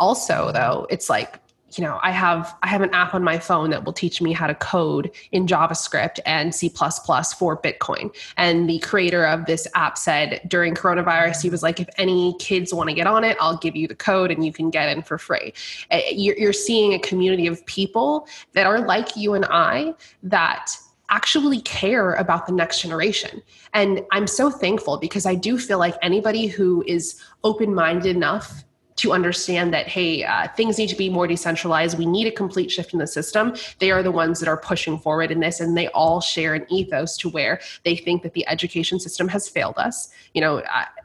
[0.00, 1.40] Also, though, it's like
[1.76, 4.32] you know i have i have an app on my phone that will teach me
[4.32, 9.98] how to code in javascript and c++ for bitcoin and the creator of this app
[9.98, 13.58] said during coronavirus he was like if any kids want to get on it i'll
[13.58, 15.52] give you the code and you can get in for free
[15.90, 20.76] uh, you're seeing a community of people that are like you and i that
[21.10, 23.42] actually care about the next generation.
[23.72, 28.64] And I'm so thankful because I do feel like anybody who is open minded enough
[28.98, 31.98] to understand that hey uh, things need to be more decentralized.
[31.98, 33.54] We need a complete shift in the system.
[33.78, 36.66] They are the ones that are pushing forward in this and they all share an
[36.70, 40.10] ethos to where they think that the education system has failed us.
[40.34, 40.62] You know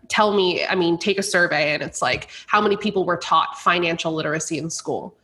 [0.09, 3.57] tell me i mean take a survey and it's like how many people were taught
[3.59, 5.15] financial literacy in school?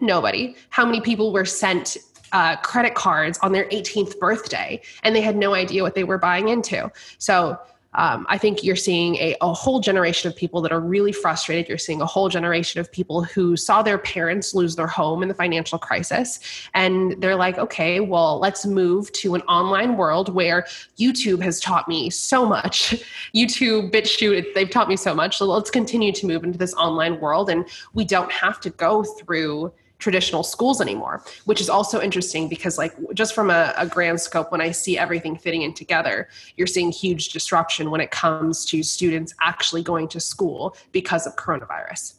[0.00, 0.54] Nobody.
[0.70, 1.96] How many people were sent
[2.32, 6.18] uh, credit cards on their 18th birthday and they had no idea what they were
[6.18, 6.90] buying into?
[7.18, 7.58] So
[7.98, 11.68] um, I think you're seeing a, a, whole generation of people that are really frustrated.
[11.68, 15.28] You're seeing a whole generation of people who saw their parents lose their home in
[15.28, 16.38] the financial crisis.
[16.74, 20.64] And they're like, okay, well, let's move to an online world where
[20.96, 22.90] YouTube has taught me so much.
[23.34, 25.36] YouTube, BitChute, they've taught me so much.
[25.36, 27.50] So let's continue to move into this online world.
[27.50, 32.78] And we don't have to go through traditional schools anymore, which is also interesting because,
[32.78, 36.66] like, just from a, a, grand scope, when I see everything fitting in together, you're
[36.68, 42.14] seeing huge disruption when it comes to students actually going to school because of coronavirus.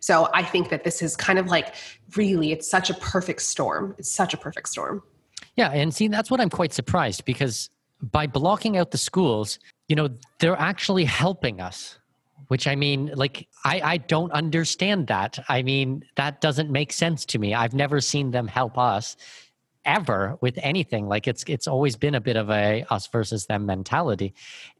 [0.00, 1.74] So I think that this is kind of like
[2.16, 3.94] really, it's such a perfect storm.
[3.98, 5.02] It's such a perfect storm.
[5.56, 5.70] Yeah.
[5.70, 7.70] And see, that's what I'm quite surprised because
[8.02, 9.58] by blocking out the schools,
[9.88, 11.98] you know, they're actually helping us
[12.48, 15.38] which I mean, like, I, I don't understand that.
[15.48, 17.54] I mean, that doesn't make sense to me.
[17.54, 19.16] I've never seen them help us
[19.84, 21.08] ever with anything.
[21.08, 24.34] Like, it's it's always been a bit of a us versus them mentality,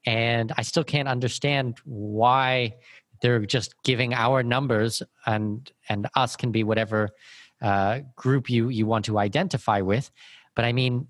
[0.04, 2.74] and I still can't understand why
[3.22, 7.10] they're just giving our numbers and and us can be whatever
[7.62, 10.10] uh, group you you want to identify with.
[10.54, 11.08] But I mean,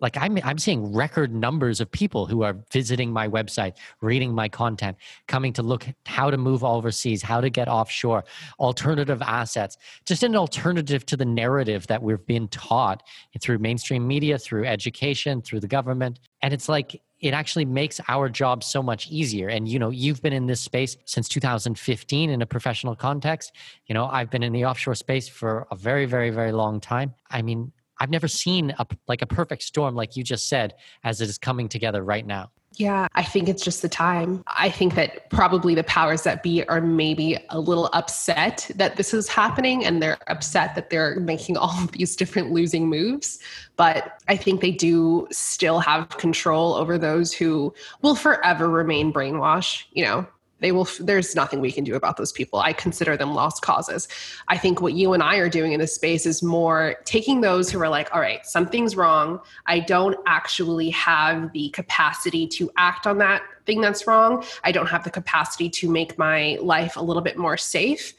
[0.00, 4.48] like I'm I'm seeing record numbers of people who are visiting my website, reading my
[4.48, 4.96] content,
[5.26, 8.24] coming to look how to move overseas, how to get offshore,
[8.58, 13.02] alternative assets, just an alternative to the narrative that we've been taught
[13.40, 16.20] through mainstream media, through education, through the government.
[16.42, 19.48] And it's like it actually makes our job so much easier.
[19.48, 23.52] And you know you've been in this space since 2015 in a professional context.
[23.86, 27.14] You know i've been in the offshore space for a very very very long time.
[27.30, 30.74] I mean I've never seen a, like a perfect storm, like you just said,
[31.04, 32.50] as it is coming together right now.
[32.74, 34.44] Yeah, I think it's just the time.
[34.46, 39.12] I think that probably the powers that be are maybe a little upset that this
[39.12, 43.40] is happening and they're upset that they're making all of these different losing moves.
[43.76, 49.84] But I think they do still have control over those who will forever remain brainwashed.
[49.92, 50.26] You know,
[50.60, 52.58] they will there's nothing we can do about those people.
[52.58, 54.08] I consider them lost causes.
[54.48, 57.70] I think what you and i are doing in this space is more taking those
[57.70, 59.40] who are like all right something's wrong.
[59.66, 64.44] I don't actually have the capacity to act on that thing that's wrong.
[64.64, 68.14] I don't have the capacity to make my life a little bit more safe.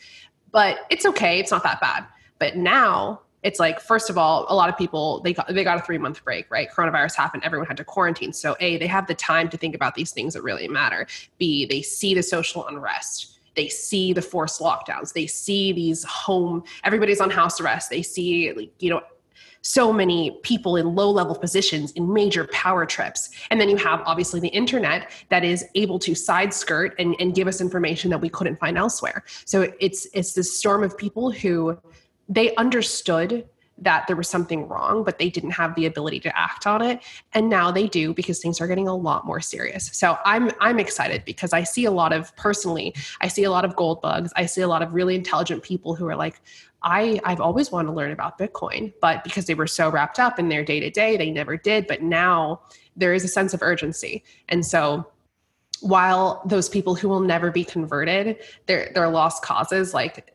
[0.51, 1.39] But it's okay.
[1.39, 2.05] It's not that bad.
[2.39, 5.79] But now it's like first of all a lot of people they got they got
[5.79, 6.69] a 3 month break right?
[6.69, 8.33] Coronavirus happened everyone had to quarantine.
[8.33, 11.07] So a they have the time to think about these things that really matter.
[11.37, 13.39] B they see the social unrest.
[13.55, 15.13] They see the forced lockdowns.
[15.13, 17.89] They see these home everybody's on house arrest.
[17.89, 19.01] They see like you know
[19.61, 23.29] so many people in low level positions in major power trips.
[23.49, 27.35] And then you have obviously the internet that is able to side skirt and, and
[27.35, 29.23] give us information that we couldn't find elsewhere.
[29.45, 31.77] So it's it's this storm of people who
[32.29, 33.45] they understood
[33.81, 37.01] that there was something wrong, but they didn't have the ability to act on it.
[37.33, 39.89] And now they do because things are getting a lot more serious.
[39.93, 43.65] So I'm I'm excited because I see a lot of personally, I see a lot
[43.65, 44.31] of gold bugs.
[44.35, 46.41] I see a lot of really intelligent people who are like,
[46.81, 50.39] I, I've always wanted to learn about Bitcoin, but because they were so wrapped up
[50.39, 51.87] in their day to day, they never did.
[51.87, 52.61] But now
[52.95, 54.23] there is a sense of urgency.
[54.47, 55.05] And so
[55.81, 60.33] while those people who will never be converted, they're, they're lost causes, like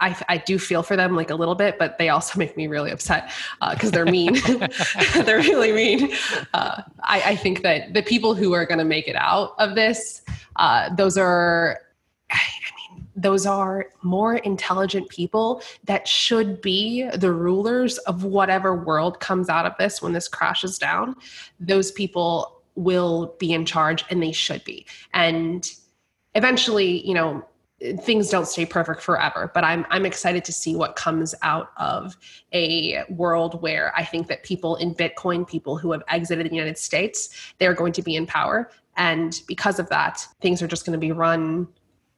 [0.00, 2.66] I, I do feel for them like a little bit, but they also make me
[2.66, 3.30] really upset
[3.72, 4.34] because uh, they're mean.
[5.24, 6.12] they're really mean.
[6.54, 9.74] Uh, I, I, think that the people who are going to make it out of
[9.74, 10.22] this,
[10.56, 11.78] uh, those are,
[12.30, 12.38] I
[12.92, 19.48] mean, those are more intelligent people that should be the rulers of whatever world comes
[19.48, 21.16] out of this when this crashes down.
[21.58, 24.86] Those people will be in charge and they should be.
[25.12, 25.68] And
[26.34, 27.44] eventually, you know,
[28.00, 32.16] things don't stay perfect forever but i'm i'm excited to see what comes out of
[32.52, 36.76] a world where i think that people in bitcoin people who have exited the united
[36.76, 38.70] states they're going to be in power.
[38.96, 41.68] And because of that things are just going to be run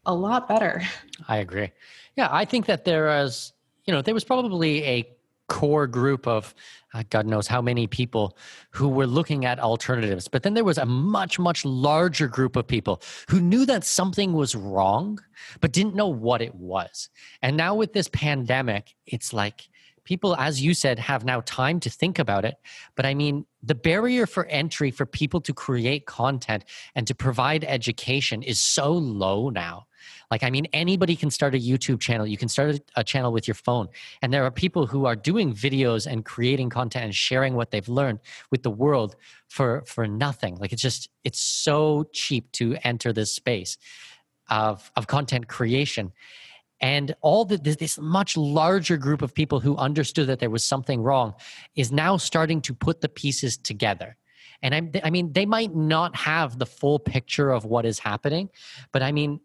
[0.06, 0.82] a lot better.
[1.28, 1.70] I agree.
[2.16, 3.52] Yeah i think that there is
[3.84, 5.08] you know there was probably a
[5.50, 6.54] core group of
[6.94, 8.36] uh, God knows how many people
[8.70, 10.28] who were looking at alternatives.
[10.28, 14.32] But then there was a much, much larger group of people who knew that something
[14.32, 15.20] was wrong,
[15.60, 17.10] but didn't know what it was.
[17.42, 19.68] And now with this pandemic, it's like
[20.10, 22.56] people, as you said, have now time to think about it.
[22.96, 26.64] But I mean, the barrier for entry for people to create content
[26.96, 29.86] and to provide education is so low now
[30.30, 32.26] like, I mean, anybody can start a YouTube channel.
[32.26, 33.88] You can start a channel with your phone.
[34.22, 37.88] And there are people who are doing videos and creating content and sharing what they've
[37.88, 39.16] learned with the world
[39.48, 40.56] for, for nothing.
[40.56, 43.76] Like, it's just, it's so cheap to enter this space
[44.48, 46.12] of, of content creation.
[46.80, 51.02] And all the, this much larger group of people who understood that there was something
[51.02, 51.34] wrong
[51.76, 54.16] is now starting to put the pieces together.
[54.62, 58.50] And I, I mean, they might not have the full picture of what is happening,
[58.92, 59.40] but I mean,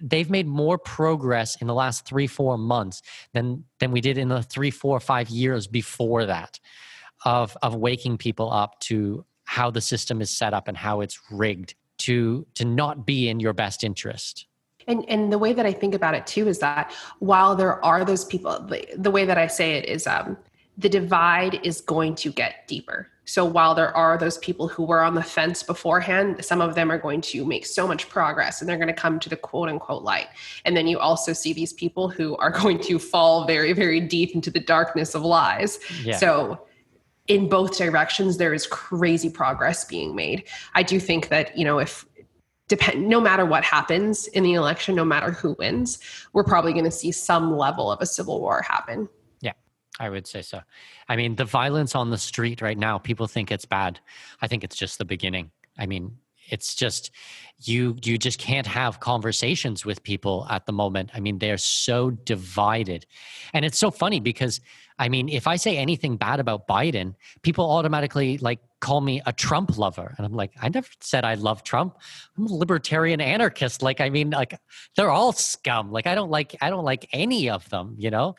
[0.00, 3.02] they've made more progress in the last three four months
[3.32, 6.60] than than we did in the three four five years before that
[7.24, 11.18] of of waking people up to how the system is set up and how it's
[11.30, 14.46] rigged to to not be in your best interest
[14.88, 18.04] And and the way that I think about it too is that while there are
[18.04, 20.36] those people, the, the way that I say it is um,
[20.76, 23.08] the divide is going to get deeper.
[23.24, 26.90] So while there are those people who were on the fence beforehand, some of them
[26.90, 29.68] are going to make so much progress and they're going to come to the quote
[29.68, 30.28] unquote light.
[30.64, 34.34] And then you also see these people who are going to fall very, very deep
[34.34, 35.78] into the darkness of lies.
[36.02, 36.16] Yeah.
[36.16, 36.66] So
[37.26, 40.44] in both directions, there is crazy progress being made.
[40.74, 42.06] I do think that, you know, if
[42.68, 45.98] depend no matter what happens in the election, no matter who wins,
[46.32, 49.08] we're probably going to see some level of a civil war happen.
[49.40, 49.54] Yeah,
[49.98, 50.60] I would say so.
[51.08, 53.98] I mean, the violence on the street right now, people think it's bad.
[54.42, 55.50] I think it's just the beginning.
[55.78, 56.18] I mean,
[56.50, 57.10] it's just
[57.60, 62.10] you you just can't have conversations with people at the moment i mean they're so
[62.10, 63.04] divided
[63.52, 64.60] and it's so funny because
[64.98, 69.32] i mean if i say anything bad about biden people automatically like call me a
[69.32, 71.96] trump lover and i'm like i never said i love trump
[72.36, 74.58] i'm a libertarian anarchist like i mean like
[74.96, 78.34] they're all scum like i don't like i don't like any of them you know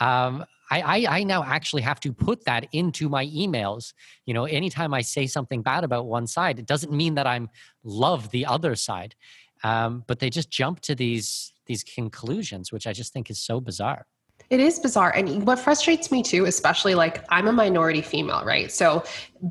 [0.00, 3.92] um I, I, I now actually have to put that into my emails.
[4.24, 7.48] You know, anytime I say something bad about one side, it doesn't mean that I'm
[7.82, 9.16] love the other side.
[9.64, 13.60] Um, but they just jump to these these conclusions, which I just think is so
[13.60, 14.06] bizarre.
[14.50, 15.14] It is bizarre.
[15.14, 18.70] And what frustrates me too, especially like I'm a minority female, right?
[18.70, 19.04] So,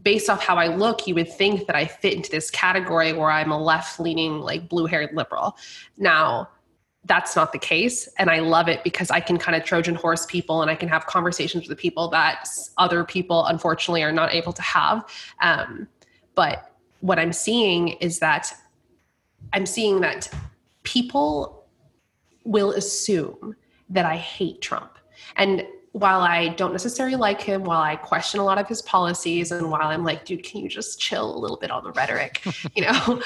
[0.04, 3.32] based off how I look, you would think that I fit into this category where
[3.32, 5.58] I'm a left leaning, like blue haired liberal.
[5.98, 6.50] Now,
[7.06, 8.10] that's not the case.
[8.18, 10.90] And I love it because I can kind of Trojan horse people and I can
[10.90, 15.06] have conversations with people that other people, unfortunately, are not able to have.
[15.42, 15.88] Um,
[16.36, 18.54] but what I'm seeing is that
[19.54, 20.30] I'm seeing that
[20.84, 21.66] people
[22.44, 23.56] will assume
[23.90, 24.98] that I hate Trump.
[25.36, 29.52] And while I don't necessarily like him, while I question a lot of his policies,
[29.52, 32.46] and while I'm like, dude, can you just chill a little bit on the rhetoric?
[32.76, 33.22] you know,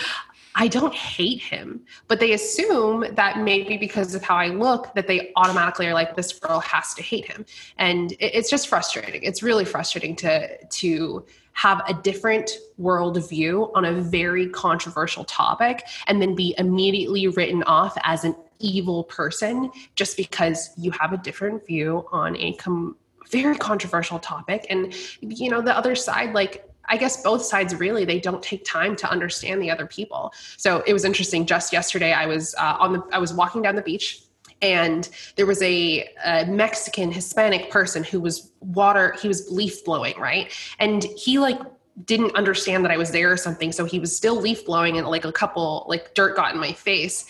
[0.55, 5.07] I don't hate him, but they assume that maybe because of how I look, that
[5.07, 7.45] they automatically are like, this girl has to hate him.
[7.77, 9.23] And it's just frustrating.
[9.23, 12.49] It's really frustrating to, to, have a different
[12.81, 19.03] worldview on a very controversial topic and then be immediately written off as an evil
[19.03, 22.95] person just because you have a different view on a com-
[23.31, 24.65] very controversial topic.
[24.69, 28.65] And, you know, the other side, like, I guess both sides really they don't take
[28.65, 30.33] time to understand the other people.
[30.57, 31.45] So it was interesting.
[31.45, 34.21] Just yesterday, I was uh, on the I was walking down the beach,
[34.61, 39.15] and there was a, a, Mexican Hispanic person who was water.
[39.21, 40.51] He was leaf blowing, right?
[40.79, 41.59] And he like
[42.05, 45.07] didn't understand that I was there or something, so he was still leaf blowing, and
[45.07, 47.25] like a couple like dirt got in my face,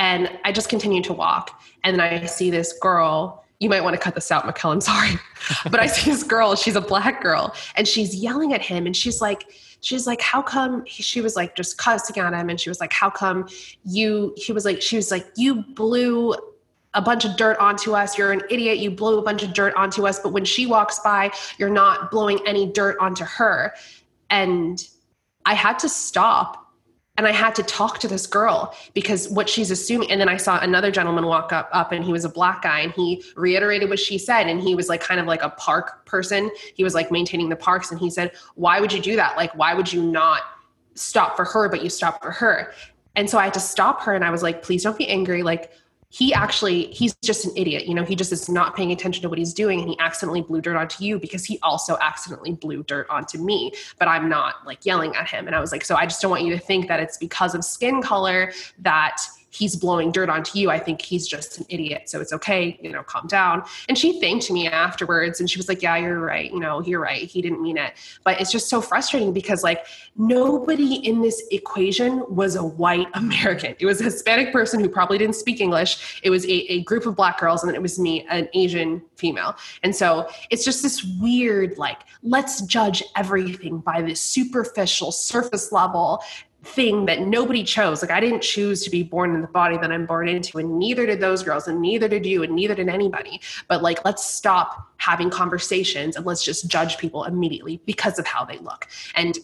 [0.00, 3.94] and I just continued to walk, and then I see this girl you might want
[3.94, 4.82] to cut this out, Mikkel.
[4.82, 5.10] Sorry.
[5.70, 8.86] but I see this girl, she's a black girl, and she's yelling at him.
[8.86, 12.48] And she's like, she's like, how come she was like just cussing at him?
[12.48, 13.48] And she was like, how come
[13.84, 16.34] you, he was like, she was like, you blew
[16.94, 18.16] a bunch of dirt onto us.
[18.16, 18.78] You're an idiot.
[18.78, 20.18] You blew a bunch of dirt onto us.
[20.18, 23.74] But when she walks by, you're not blowing any dirt onto her.
[24.30, 24.82] And
[25.44, 26.69] I had to stop
[27.20, 30.10] and I had to talk to this girl because what she's assuming.
[30.10, 32.80] And then I saw another gentleman walk up, up, and he was a black guy,
[32.80, 36.06] and he reiterated what she said, and he was like kind of like a park
[36.06, 36.50] person.
[36.74, 39.36] He was like maintaining the parks, and he said, "Why would you do that?
[39.36, 40.44] Like, why would you not
[40.94, 42.72] stop for her, but you stop for her?"
[43.16, 45.42] And so I had to stop her, and I was like, "Please don't be angry.
[45.42, 45.72] Like,
[46.12, 47.86] he actually he's just an idiot.
[47.86, 50.42] You know he just is not paying attention to what he's doing and he accidentally
[50.42, 54.66] blew dirt onto you because he also accidentally blew dirt onto me but i'm not
[54.66, 55.46] like yelling at him.
[55.46, 57.54] And i was like so i just don't want you to think that it's because
[57.54, 60.70] of skin color that he's blowing dirt onto you.
[60.70, 62.08] I think he's just an idiot.
[62.08, 63.64] So it's okay, you know, calm down.
[63.88, 66.50] And she thanked me afterwards and she was like, Yeah, you're right.
[66.50, 67.22] You know, you're right.
[67.22, 67.94] He didn't mean it.
[68.24, 69.86] But it's just so frustrating because, like,
[70.16, 73.74] nobody in this equation was a white American.
[73.78, 76.20] It was a Hispanic person who probably didn't speak English.
[76.22, 79.02] It was a, a group of black girls, and then it was me, an Asian
[79.16, 79.56] female.
[79.82, 86.22] And so it's just this weird, like, let's judge everything by this superficial, surface level
[86.62, 88.02] thing that nobody chose.
[88.02, 90.78] Like I didn't choose to be born in the body that I'm born into, and
[90.78, 93.40] neither did those girls, and neither did you, and neither did anybody.
[93.68, 98.44] But like, let's stop having conversations and let's just judge people immediately because of how
[98.44, 98.86] they look.
[99.14, 99.38] And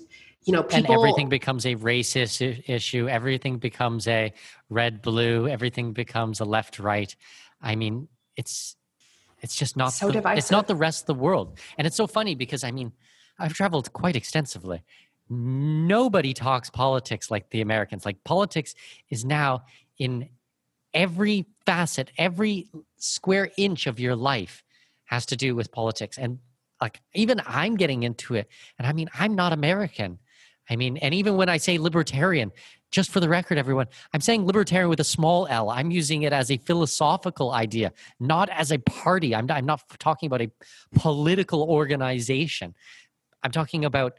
[0.44, 3.08] you know, people, and everything becomes a racist issue.
[3.08, 4.32] Everything becomes a
[4.68, 5.48] red blue.
[5.48, 7.14] Everything becomes a left right.
[7.60, 8.76] I mean, it's
[9.40, 10.38] it's just not so the, divisive.
[10.38, 12.92] It's not the rest of the world, and it's so funny because I mean,
[13.38, 14.82] I've traveled quite extensively,
[15.28, 18.04] nobody talks politics like the Americans.
[18.04, 18.74] Like politics
[19.10, 19.64] is now
[19.98, 20.28] in
[20.94, 24.62] every facet, every square inch of your life
[25.04, 26.18] has to do with politics.
[26.18, 26.38] And
[26.80, 28.48] like even I'm getting into it.
[28.78, 30.18] And I mean, I'm not American.
[30.68, 32.50] I mean, and even when I say libertarian,
[32.90, 35.70] just for the record, everyone, I'm saying libertarian with a small L.
[35.70, 39.34] I'm using it as a philosophical idea, not as a party.
[39.34, 40.50] I'm not, I'm not talking about a
[40.94, 42.74] political organization.
[43.42, 44.14] I'm talking about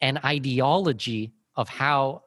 [0.00, 2.22] an ideology of how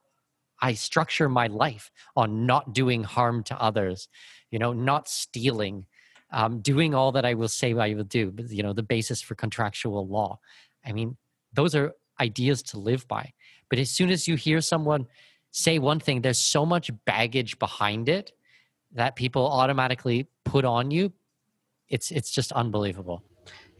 [0.61, 4.07] I structure my life on not doing harm to others,
[4.51, 5.86] you know, not stealing,
[6.32, 9.36] um, doing all that I will say I will do, you know, the basis for
[9.36, 10.39] contractual law.
[10.86, 11.17] I mean,
[11.53, 13.34] those are ideas to live by.
[13.69, 15.07] But as soon as you hear someone
[15.51, 18.32] say one thing, there's so much baggage behind it
[18.93, 21.13] that people automatically put on you.
[21.89, 23.24] It's it's just unbelievable.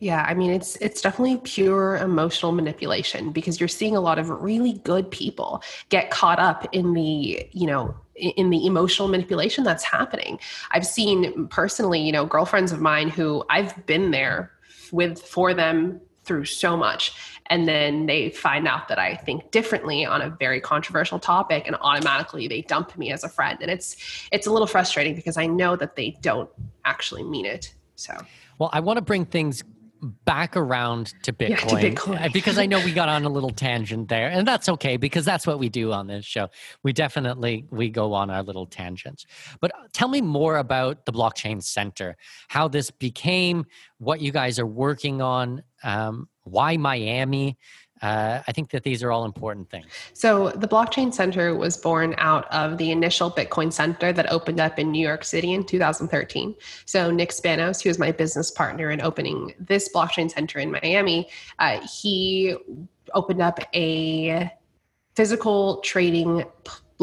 [0.04, 4.30] Yeah, I mean it's it's definitely pure emotional manipulation because you're seeing a lot of
[4.30, 9.86] really good people get caught up in the, you know, in the emotional manipulation that's
[9.86, 10.42] happening.
[10.72, 14.52] I've seen personally, you know, girlfriends of mine who I've been there
[14.92, 17.14] with for them through so much
[17.46, 21.78] and then they find out that I think differently on a very controversial topic and
[21.80, 23.96] automatically they dump me as a friend and it's
[24.34, 26.50] it's a little frustrating because I know that they don't
[26.84, 27.74] actually mean it.
[27.96, 28.18] So
[28.60, 29.64] well, I want to bring things
[30.04, 32.26] back around to Bitcoin, yeah, to Bitcoin.
[32.26, 35.26] Uh, because I know we got on a little tangent there, and that's okay because
[35.26, 36.50] that's what we do on this show.
[36.84, 39.26] We definitely we go on our little tangents.
[39.60, 43.66] But uh, tell me more about the Blockchain Center, how this became,
[43.98, 47.58] what you guys are working on, um, why Miami,
[48.04, 49.88] uh, I think that these are all important things.
[50.14, 54.78] So, the Blockchain Center was born out of the initial Bitcoin Center that opened up
[54.78, 56.54] in New York City in 2013.
[56.86, 61.30] So, Nick Spanos, who is my business partner in opening this Blockchain Center in Miami,
[61.60, 62.56] uh, he
[63.14, 64.52] opened up a
[65.16, 66.44] physical trading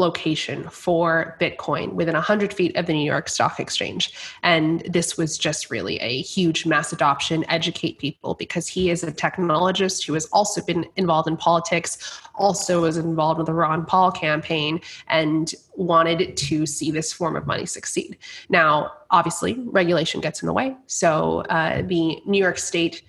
[0.01, 4.13] location for Bitcoin within 100 feet of the New York Stock Exchange.
[4.43, 9.11] And this was just really a huge mass adoption, educate people, because he is a
[9.11, 14.11] technologist who has also been involved in politics, also was involved with the Ron Paul
[14.11, 18.17] campaign, and wanted to see this form of money succeed.
[18.49, 20.75] Now, obviously, regulation gets in the way.
[20.87, 23.03] So uh, the New York State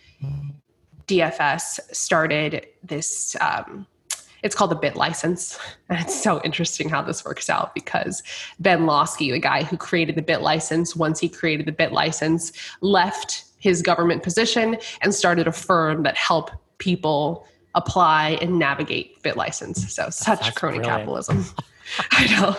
[1.07, 3.37] DFS started this.
[3.41, 3.87] Um,
[4.43, 5.59] it's called the bit license.
[5.89, 8.23] And it's so interesting how this works out because
[8.59, 12.53] Ben Lawsky, the guy who created the bit license, once he created the bit license,
[12.81, 19.37] left his government position and started a firm that helped people apply and navigate bit
[19.37, 19.95] license.
[19.95, 20.99] So such That's crony brilliant.
[20.99, 21.45] capitalism.
[22.11, 22.57] I know.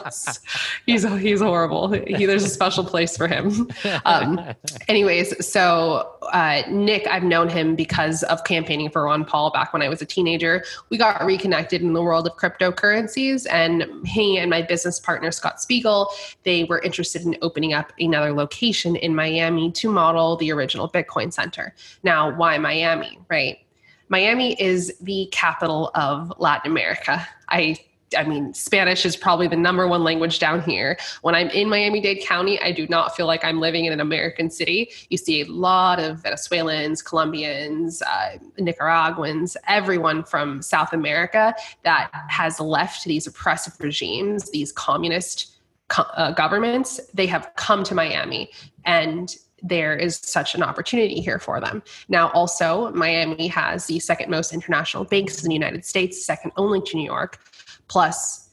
[0.86, 1.91] He's he's horrible.
[1.91, 3.69] He, there's a special place for him.
[4.05, 4.41] Um,
[4.88, 9.82] anyways, so uh, Nick, I've known him because of campaigning for Ron Paul back when
[9.82, 10.63] I was a teenager.
[10.89, 15.61] We got reconnected in the world of cryptocurrencies, and he and my business partner Scott
[15.61, 16.09] Spiegel,
[16.43, 21.32] they were interested in opening up another location in Miami to model the original Bitcoin
[21.32, 21.74] Center.
[22.03, 23.19] Now, why Miami?
[23.30, 23.59] Right.
[24.09, 27.28] Miami is the capital of Latin America.
[27.49, 27.78] I
[28.16, 30.97] I mean, Spanish is probably the number one language down here.
[31.22, 33.99] When I'm in Miami Dade County, I do not feel like I'm living in an
[33.99, 34.91] American city.
[35.09, 42.59] You see a lot of Venezuelans, Colombians, uh, Nicaraguans, everyone from South America that has
[42.59, 45.55] left these oppressive regimes, these communist
[45.97, 46.99] uh, governments.
[47.14, 48.49] They have come to Miami
[48.86, 51.82] and there is such an opportunity here for them.
[52.09, 56.82] Now, also, Miami has the second most international banks in the United States, second only
[56.82, 57.39] to New York.
[57.88, 58.49] Plus,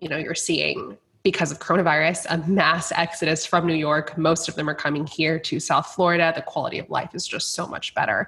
[0.00, 4.16] you know, you're seeing because of coronavirus a mass exodus from New York.
[4.16, 6.32] Most of them are coming here to South Florida.
[6.34, 8.26] The quality of life is just so much better.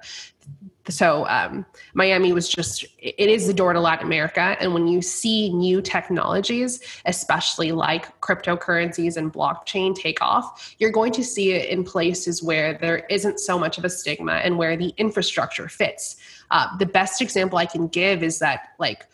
[0.89, 5.01] So um, Miami was just it is the door to Latin America, and when you
[5.01, 11.69] see new technologies, especially like cryptocurrencies and blockchain take off, you're going to see it
[11.69, 16.17] in places where there isn't so much of a stigma and where the infrastructure fits.
[16.51, 19.07] Uh, the best example I can give is that like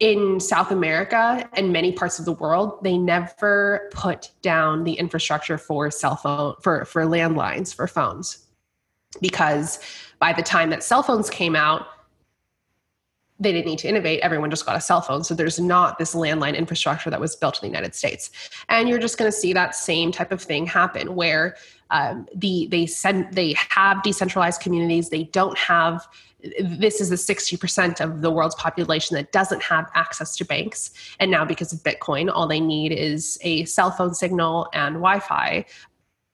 [0.00, 5.58] in South America and many parts of the world, they never put down the infrastructure
[5.58, 8.46] for cell phone for for landlines for phones,
[9.20, 9.78] because
[10.18, 11.86] by the time that cell phones came out,
[13.38, 14.20] they didn't need to innovate.
[14.20, 17.62] Everyone just got a cell phone, so there's not this landline infrastructure that was built
[17.62, 18.30] in the United States,
[18.70, 21.56] and you're just going to see that same type of thing happen where
[21.90, 26.06] um, the they send they have decentralized communities, they don't have
[26.62, 30.90] this is the 60% of the world's population that doesn't have access to banks.
[31.18, 35.20] And now, because of Bitcoin, all they need is a cell phone signal and Wi
[35.20, 35.64] Fi,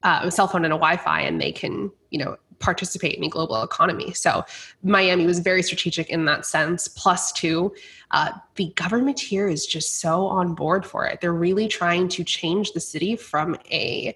[0.03, 3.21] uh, a cell phone and a Wi Fi, and they can, you know, participate in
[3.21, 4.13] the global economy.
[4.13, 4.45] So
[4.83, 6.89] Miami was very strategic in that sense.
[6.89, 7.75] Plus, two,
[8.13, 11.21] uh, the government here is just so on board for it.
[11.21, 14.15] They're really trying to change the city from a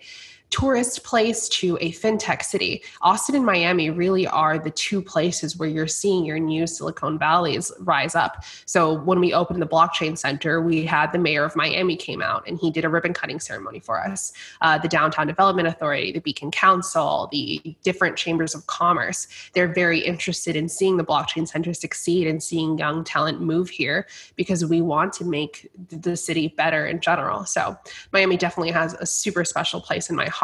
[0.50, 2.82] tourist place to a fintech city.
[3.02, 7.70] Austin and Miami really are the two places where you're seeing your new Silicon Valleys
[7.78, 8.44] rise up.
[8.66, 12.46] So when we opened the blockchain center, we had the mayor of Miami came out
[12.46, 14.32] and he did a ribbon cutting ceremony for us.
[14.60, 20.00] Uh, the Downtown Development Authority, the Beacon Council, the different chambers of commerce, they're very
[20.00, 24.82] interested in seeing the blockchain center succeed and seeing young talent move here because we
[24.82, 27.44] want to make the city better in general.
[27.44, 27.76] So
[28.12, 30.39] Miami definitely has a super special place in my heart.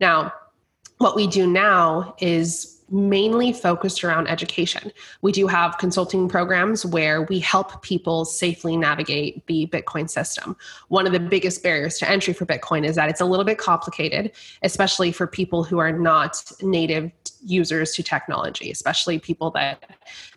[0.00, 0.32] Now,
[0.98, 4.92] what we do now is mainly focused around education.
[5.22, 10.56] We do have consulting programs where we help people safely navigate the Bitcoin system.
[10.88, 13.58] One of the biggest barriers to entry for Bitcoin is that it's a little bit
[13.58, 14.32] complicated,
[14.62, 17.12] especially for people who are not native
[17.42, 19.84] users to technology, especially people that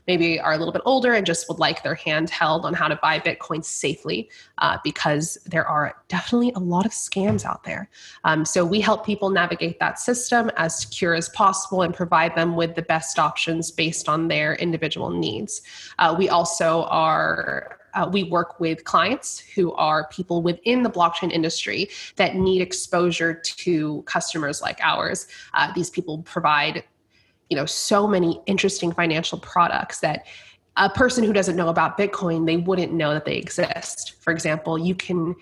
[0.08, 2.88] maybe are a little bit older and just would like their hand held on how
[2.88, 4.30] to buy Bitcoin safely
[4.60, 7.90] uh, because there are definitely a lot of scams out there.
[8.24, 12.56] Um, so we help people navigate that system as secure as possible and provide them
[12.56, 15.62] with the best options based on their individual needs.
[16.00, 21.32] Uh, we also are uh, we work with clients who are people within the blockchain
[21.32, 25.28] industry that need exposure to customers like ours.
[25.54, 26.84] Uh, these people provide
[27.54, 30.26] you know so many interesting financial products that
[30.76, 34.16] a person who doesn't know about bitcoin they wouldn't know that they exist.
[34.22, 35.36] For example you can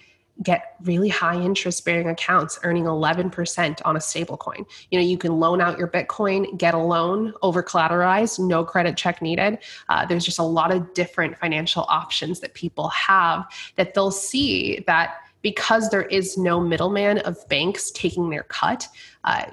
[0.44, 4.66] get really high interest bearing accounts earning 11% on a stable coin.
[4.90, 8.98] You know you can loan out your bitcoin get a loan over collateralized no credit
[8.98, 9.60] check needed.
[9.88, 13.46] Uh, there's just a lot of different financial options that people have
[13.78, 18.86] that they'll see that because there is no middleman of banks taking their cut
[19.24, 19.46] uh,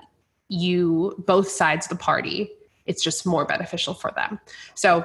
[0.48, 2.50] you both sides the party
[2.86, 4.40] it's just more beneficial for them
[4.74, 5.04] so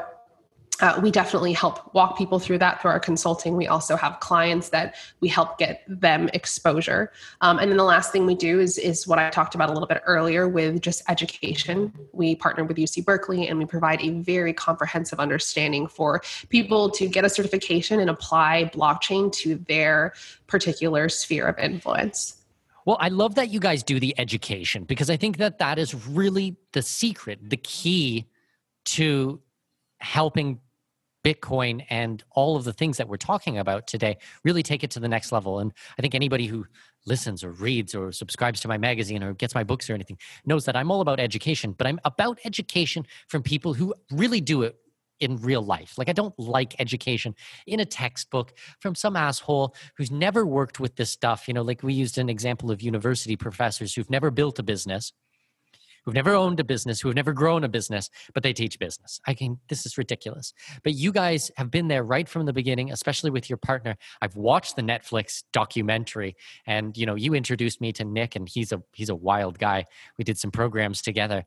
[0.81, 3.55] uh, we definitely help walk people through that through our consulting.
[3.55, 7.11] We also have clients that we help get them exposure.
[7.41, 9.73] Um, and then the last thing we do is, is what I talked about a
[9.73, 11.93] little bit earlier with just education.
[12.11, 17.07] We partner with UC Berkeley and we provide a very comprehensive understanding for people to
[17.07, 20.13] get a certification and apply blockchain to their
[20.47, 22.42] particular sphere of influence.
[22.85, 25.93] Well, I love that you guys do the education because I think that that is
[26.07, 28.27] really the secret, the key
[28.85, 29.41] to
[29.99, 30.59] helping
[31.23, 34.99] Bitcoin and all of the things that we're talking about today really take it to
[34.99, 35.59] the next level.
[35.59, 36.65] And I think anybody who
[37.05, 40.65] listens or reads or subscribes to my magazine or gets my books or anything knows
[40.65, 44.75] that I'm all about education, but I'm about education from people who really do it
[45.23, 45.97] in real life.
[45.97, 50.95] Like I don't like education in a textbook from some asshole who's never worked with
[50.95, 51.47] this stuff.
[51.47, 55.13] You know, like we used an example of university professors who've never built a business,
[56.03, 59.21] who've never owned a business, who have never grown a business, but they teach business.
[59.25, 60.53] I mean, this is ridiculous.
[60.83, 63.95] But you guys have been there right from the beginning, especially with your partner.
[64.21, 68.71] I've watched the Netflix documentary, and you know, you introduced me to Nick, and he's
[68.71, 69.85] a he's a wild guy.
[70.17, 71.45] We did some programs together.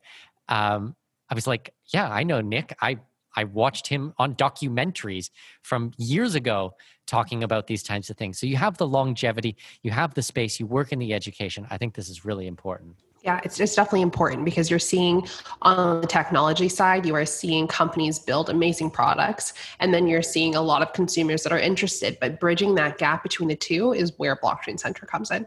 [0.49, 0.95] Um,
[1.29, 2.75] I was like, yeah, I know Nick.
[2.81, 2.97] I
[3.37, 5.29] I watched him on documentaries
[5.61, 6.73] from years ago
[7.05, 8.39] talking about these types of things.
[8.39, 11.65] So you have the longevity, you have the space, you work in the education.
[11.69, 12.95] I think this is really important.
[13.23, 15.27] Yeah, it's, it's definitely important because you're seeing
[15.61, 20.55] on the technology side, you are seeing companies build amazing products, and then you're seeing
[20.55, 22.17] a lot of consumers that are interested.
[22.19, 25.45] But bridging that gap between the two is where Blockchain Center comes in.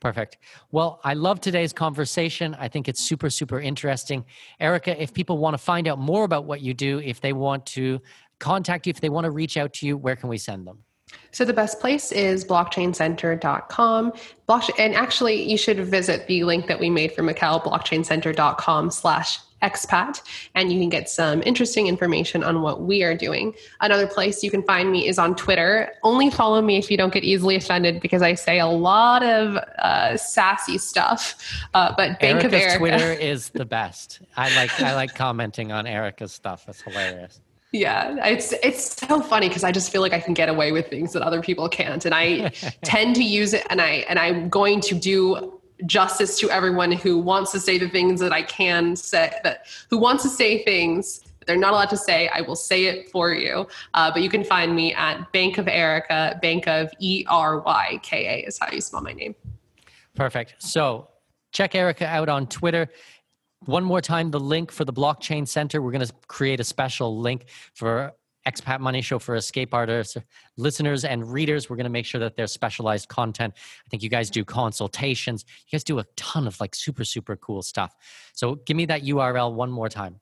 [0.00, 0.38] Perfect.
[0.70, 2.54] Well, I love today's conversation.
[2.58, 4.24] I think it's super, super interesting.
[4.60, 7.64] Eryka, if people want to find out more about what you do, if they want
[7.66, 8.00] to
[8.38, 10.85] contact you, if they want to reach out to you, where can we send them?
[11.36, 14.12] So the best place is blockchaincenter.com.
[14.48, 19.40] Blockchain, and actually, you should visit the link that we made for Mikkel, blockchaincenter.com slash
[19.62, 20.22] expat
[20.54, 23.54] and you can get some interesting information on what we are doing.
[23.80, 25.92] Another place you can find me is on Twitter.
[26.02, 29.56] Only follow me if you don't get easily offended because I say a lot of
[29.56, 31.34] uh, sassy stuff.
[31.74, 32.78] Uh, but Bank Eryka's of Eryka.
[32.78, 34.20] Twitter is the best.
[34.36, 36.66] I like I like commenting on Eryka's stuff.
[36.68, 37.40] It's hilarious.
[37.76, 40.88] Yeah, it's it's so funny because I just feel like I can get away with
[40.88, 42.48] things that other people can't, and I
[42.82, 47.18] tend to use it, and I and I'm going to do justice to everyone who
[47.18, 51.20] wants to say the things that I can say that who wants to say things
[51.38, 52.28] that they're not allowed to say.
[52.28, 53.66] I will say it for you.
[53.92, 58.00] Uh, but you can find me at Bank of Eryka, Bank of E R Y
[58.02, 59.34] K A is how you spell my name.
[60.14, 60.54] Perfect.
[60.58, 61.08] So
[61.52, 62.88] check Eryka out on Twitter.
[63.66, 65.82] One more time, the link for the Blockchain Center.
[65.82, 68.12] We're going to create a special link for
[68.46, 70.16] Expat Money Show for Escape Artists
[70.56, 71.68] listeners and readers.
[71.68, 73.54] We're going to make sure that there's specialized content.
[73.56, 75.44] I think you guys do consultations.
[75.66, 77.94] You guys do a ton of like super, super cool stuff.
[78.32, 80.20] So give me that URL one more time.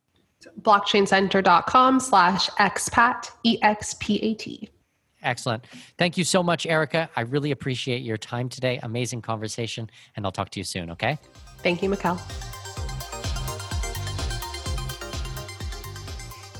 [0.62, 4.68] Blockchaincenter.com slash expat, E X P A T.
[5.22, 5.64] Excellent.
[5.96, 7.08] Thank you so much, Eryka.
[7.16, 8.78] I really appreciate your time today.
[8.82, 11.18] Amazing conversation, and I'll talk to you soon, okay?
[11.62, 12.20] Thank you, Mikkel.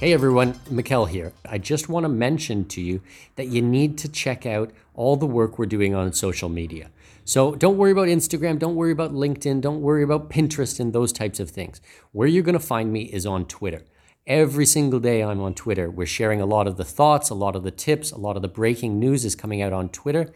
[0.01, 1.32] Hey everyone, Mikkel here.
[1.49, 3.01] I just want to mention to you
[3.36, 6.90] that you need to check out all the work we're doing on social media.
[7.24, 11.12] So don't worry about Instagram, don't worry about LinkedIn, don't worry about Pinterest and those
[11.12, 11.80] types of things.
[12.11, 13.82] Where you're going to find me is on Twitter.
[14.26, 15.88] Every single day I'm on Twitter.
[15.88, 18.42] We're sharing a lot of the thoughts, a lot of the tips, a lot of
[18.42, 20.32] the breaking news is coming out on Twitter.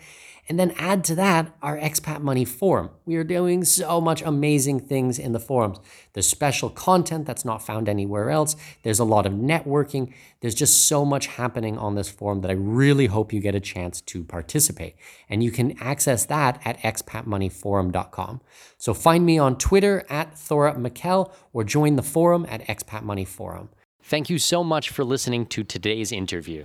[0.48, 2.88] And then add to that our expat money forum.
[3.04, 5.78] We are doing so much amazing things in the forums.
[6.14, 8.56] There's special content that's not found anywhere else.
[8.82, 10.14] There's a lot of networking.
[10.40, 13.60] There's just so much happening on this forum that I really hope you get a
[13.60, 14.96] chance to participate.
[15.28, 18.40] And you can access that at expatmoneyforum.com.
[18.78, 23.26] So find me on Twitter at Thorup Mikkel or join the forum at Expat Money
[23.26, 23.68] Forum.
[24.02, 26.64] Thank you so much for listening to today's interview.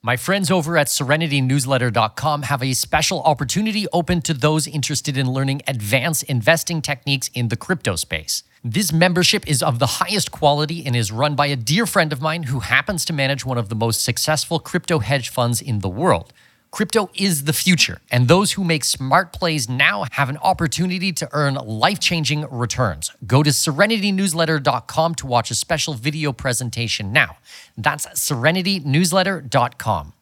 [0.00, 5.62] My friends over at serenitynewsletter.com have a special opportunity open to those interested in learning
[5.66, 8.44] advanced investing techniques in the crypto space.
[8.62, 12.20] This membership is of the highest quality and is run by a dear friend of
[12.20, 15.88] mine who happens to manage one of the most successful crypto hedge funds in the
[15.88, 16.32] world.
[16.70, 21.28] Crypto is the future, and those who make smart plays now have an opportunity to
[21.32, 23.10] earn life changing returns.
[23.26, 27.38] Go to serenitynewsletter.com to watch a special video presentation now.
[27.76, 30.12] That's serenitynewsletter.com.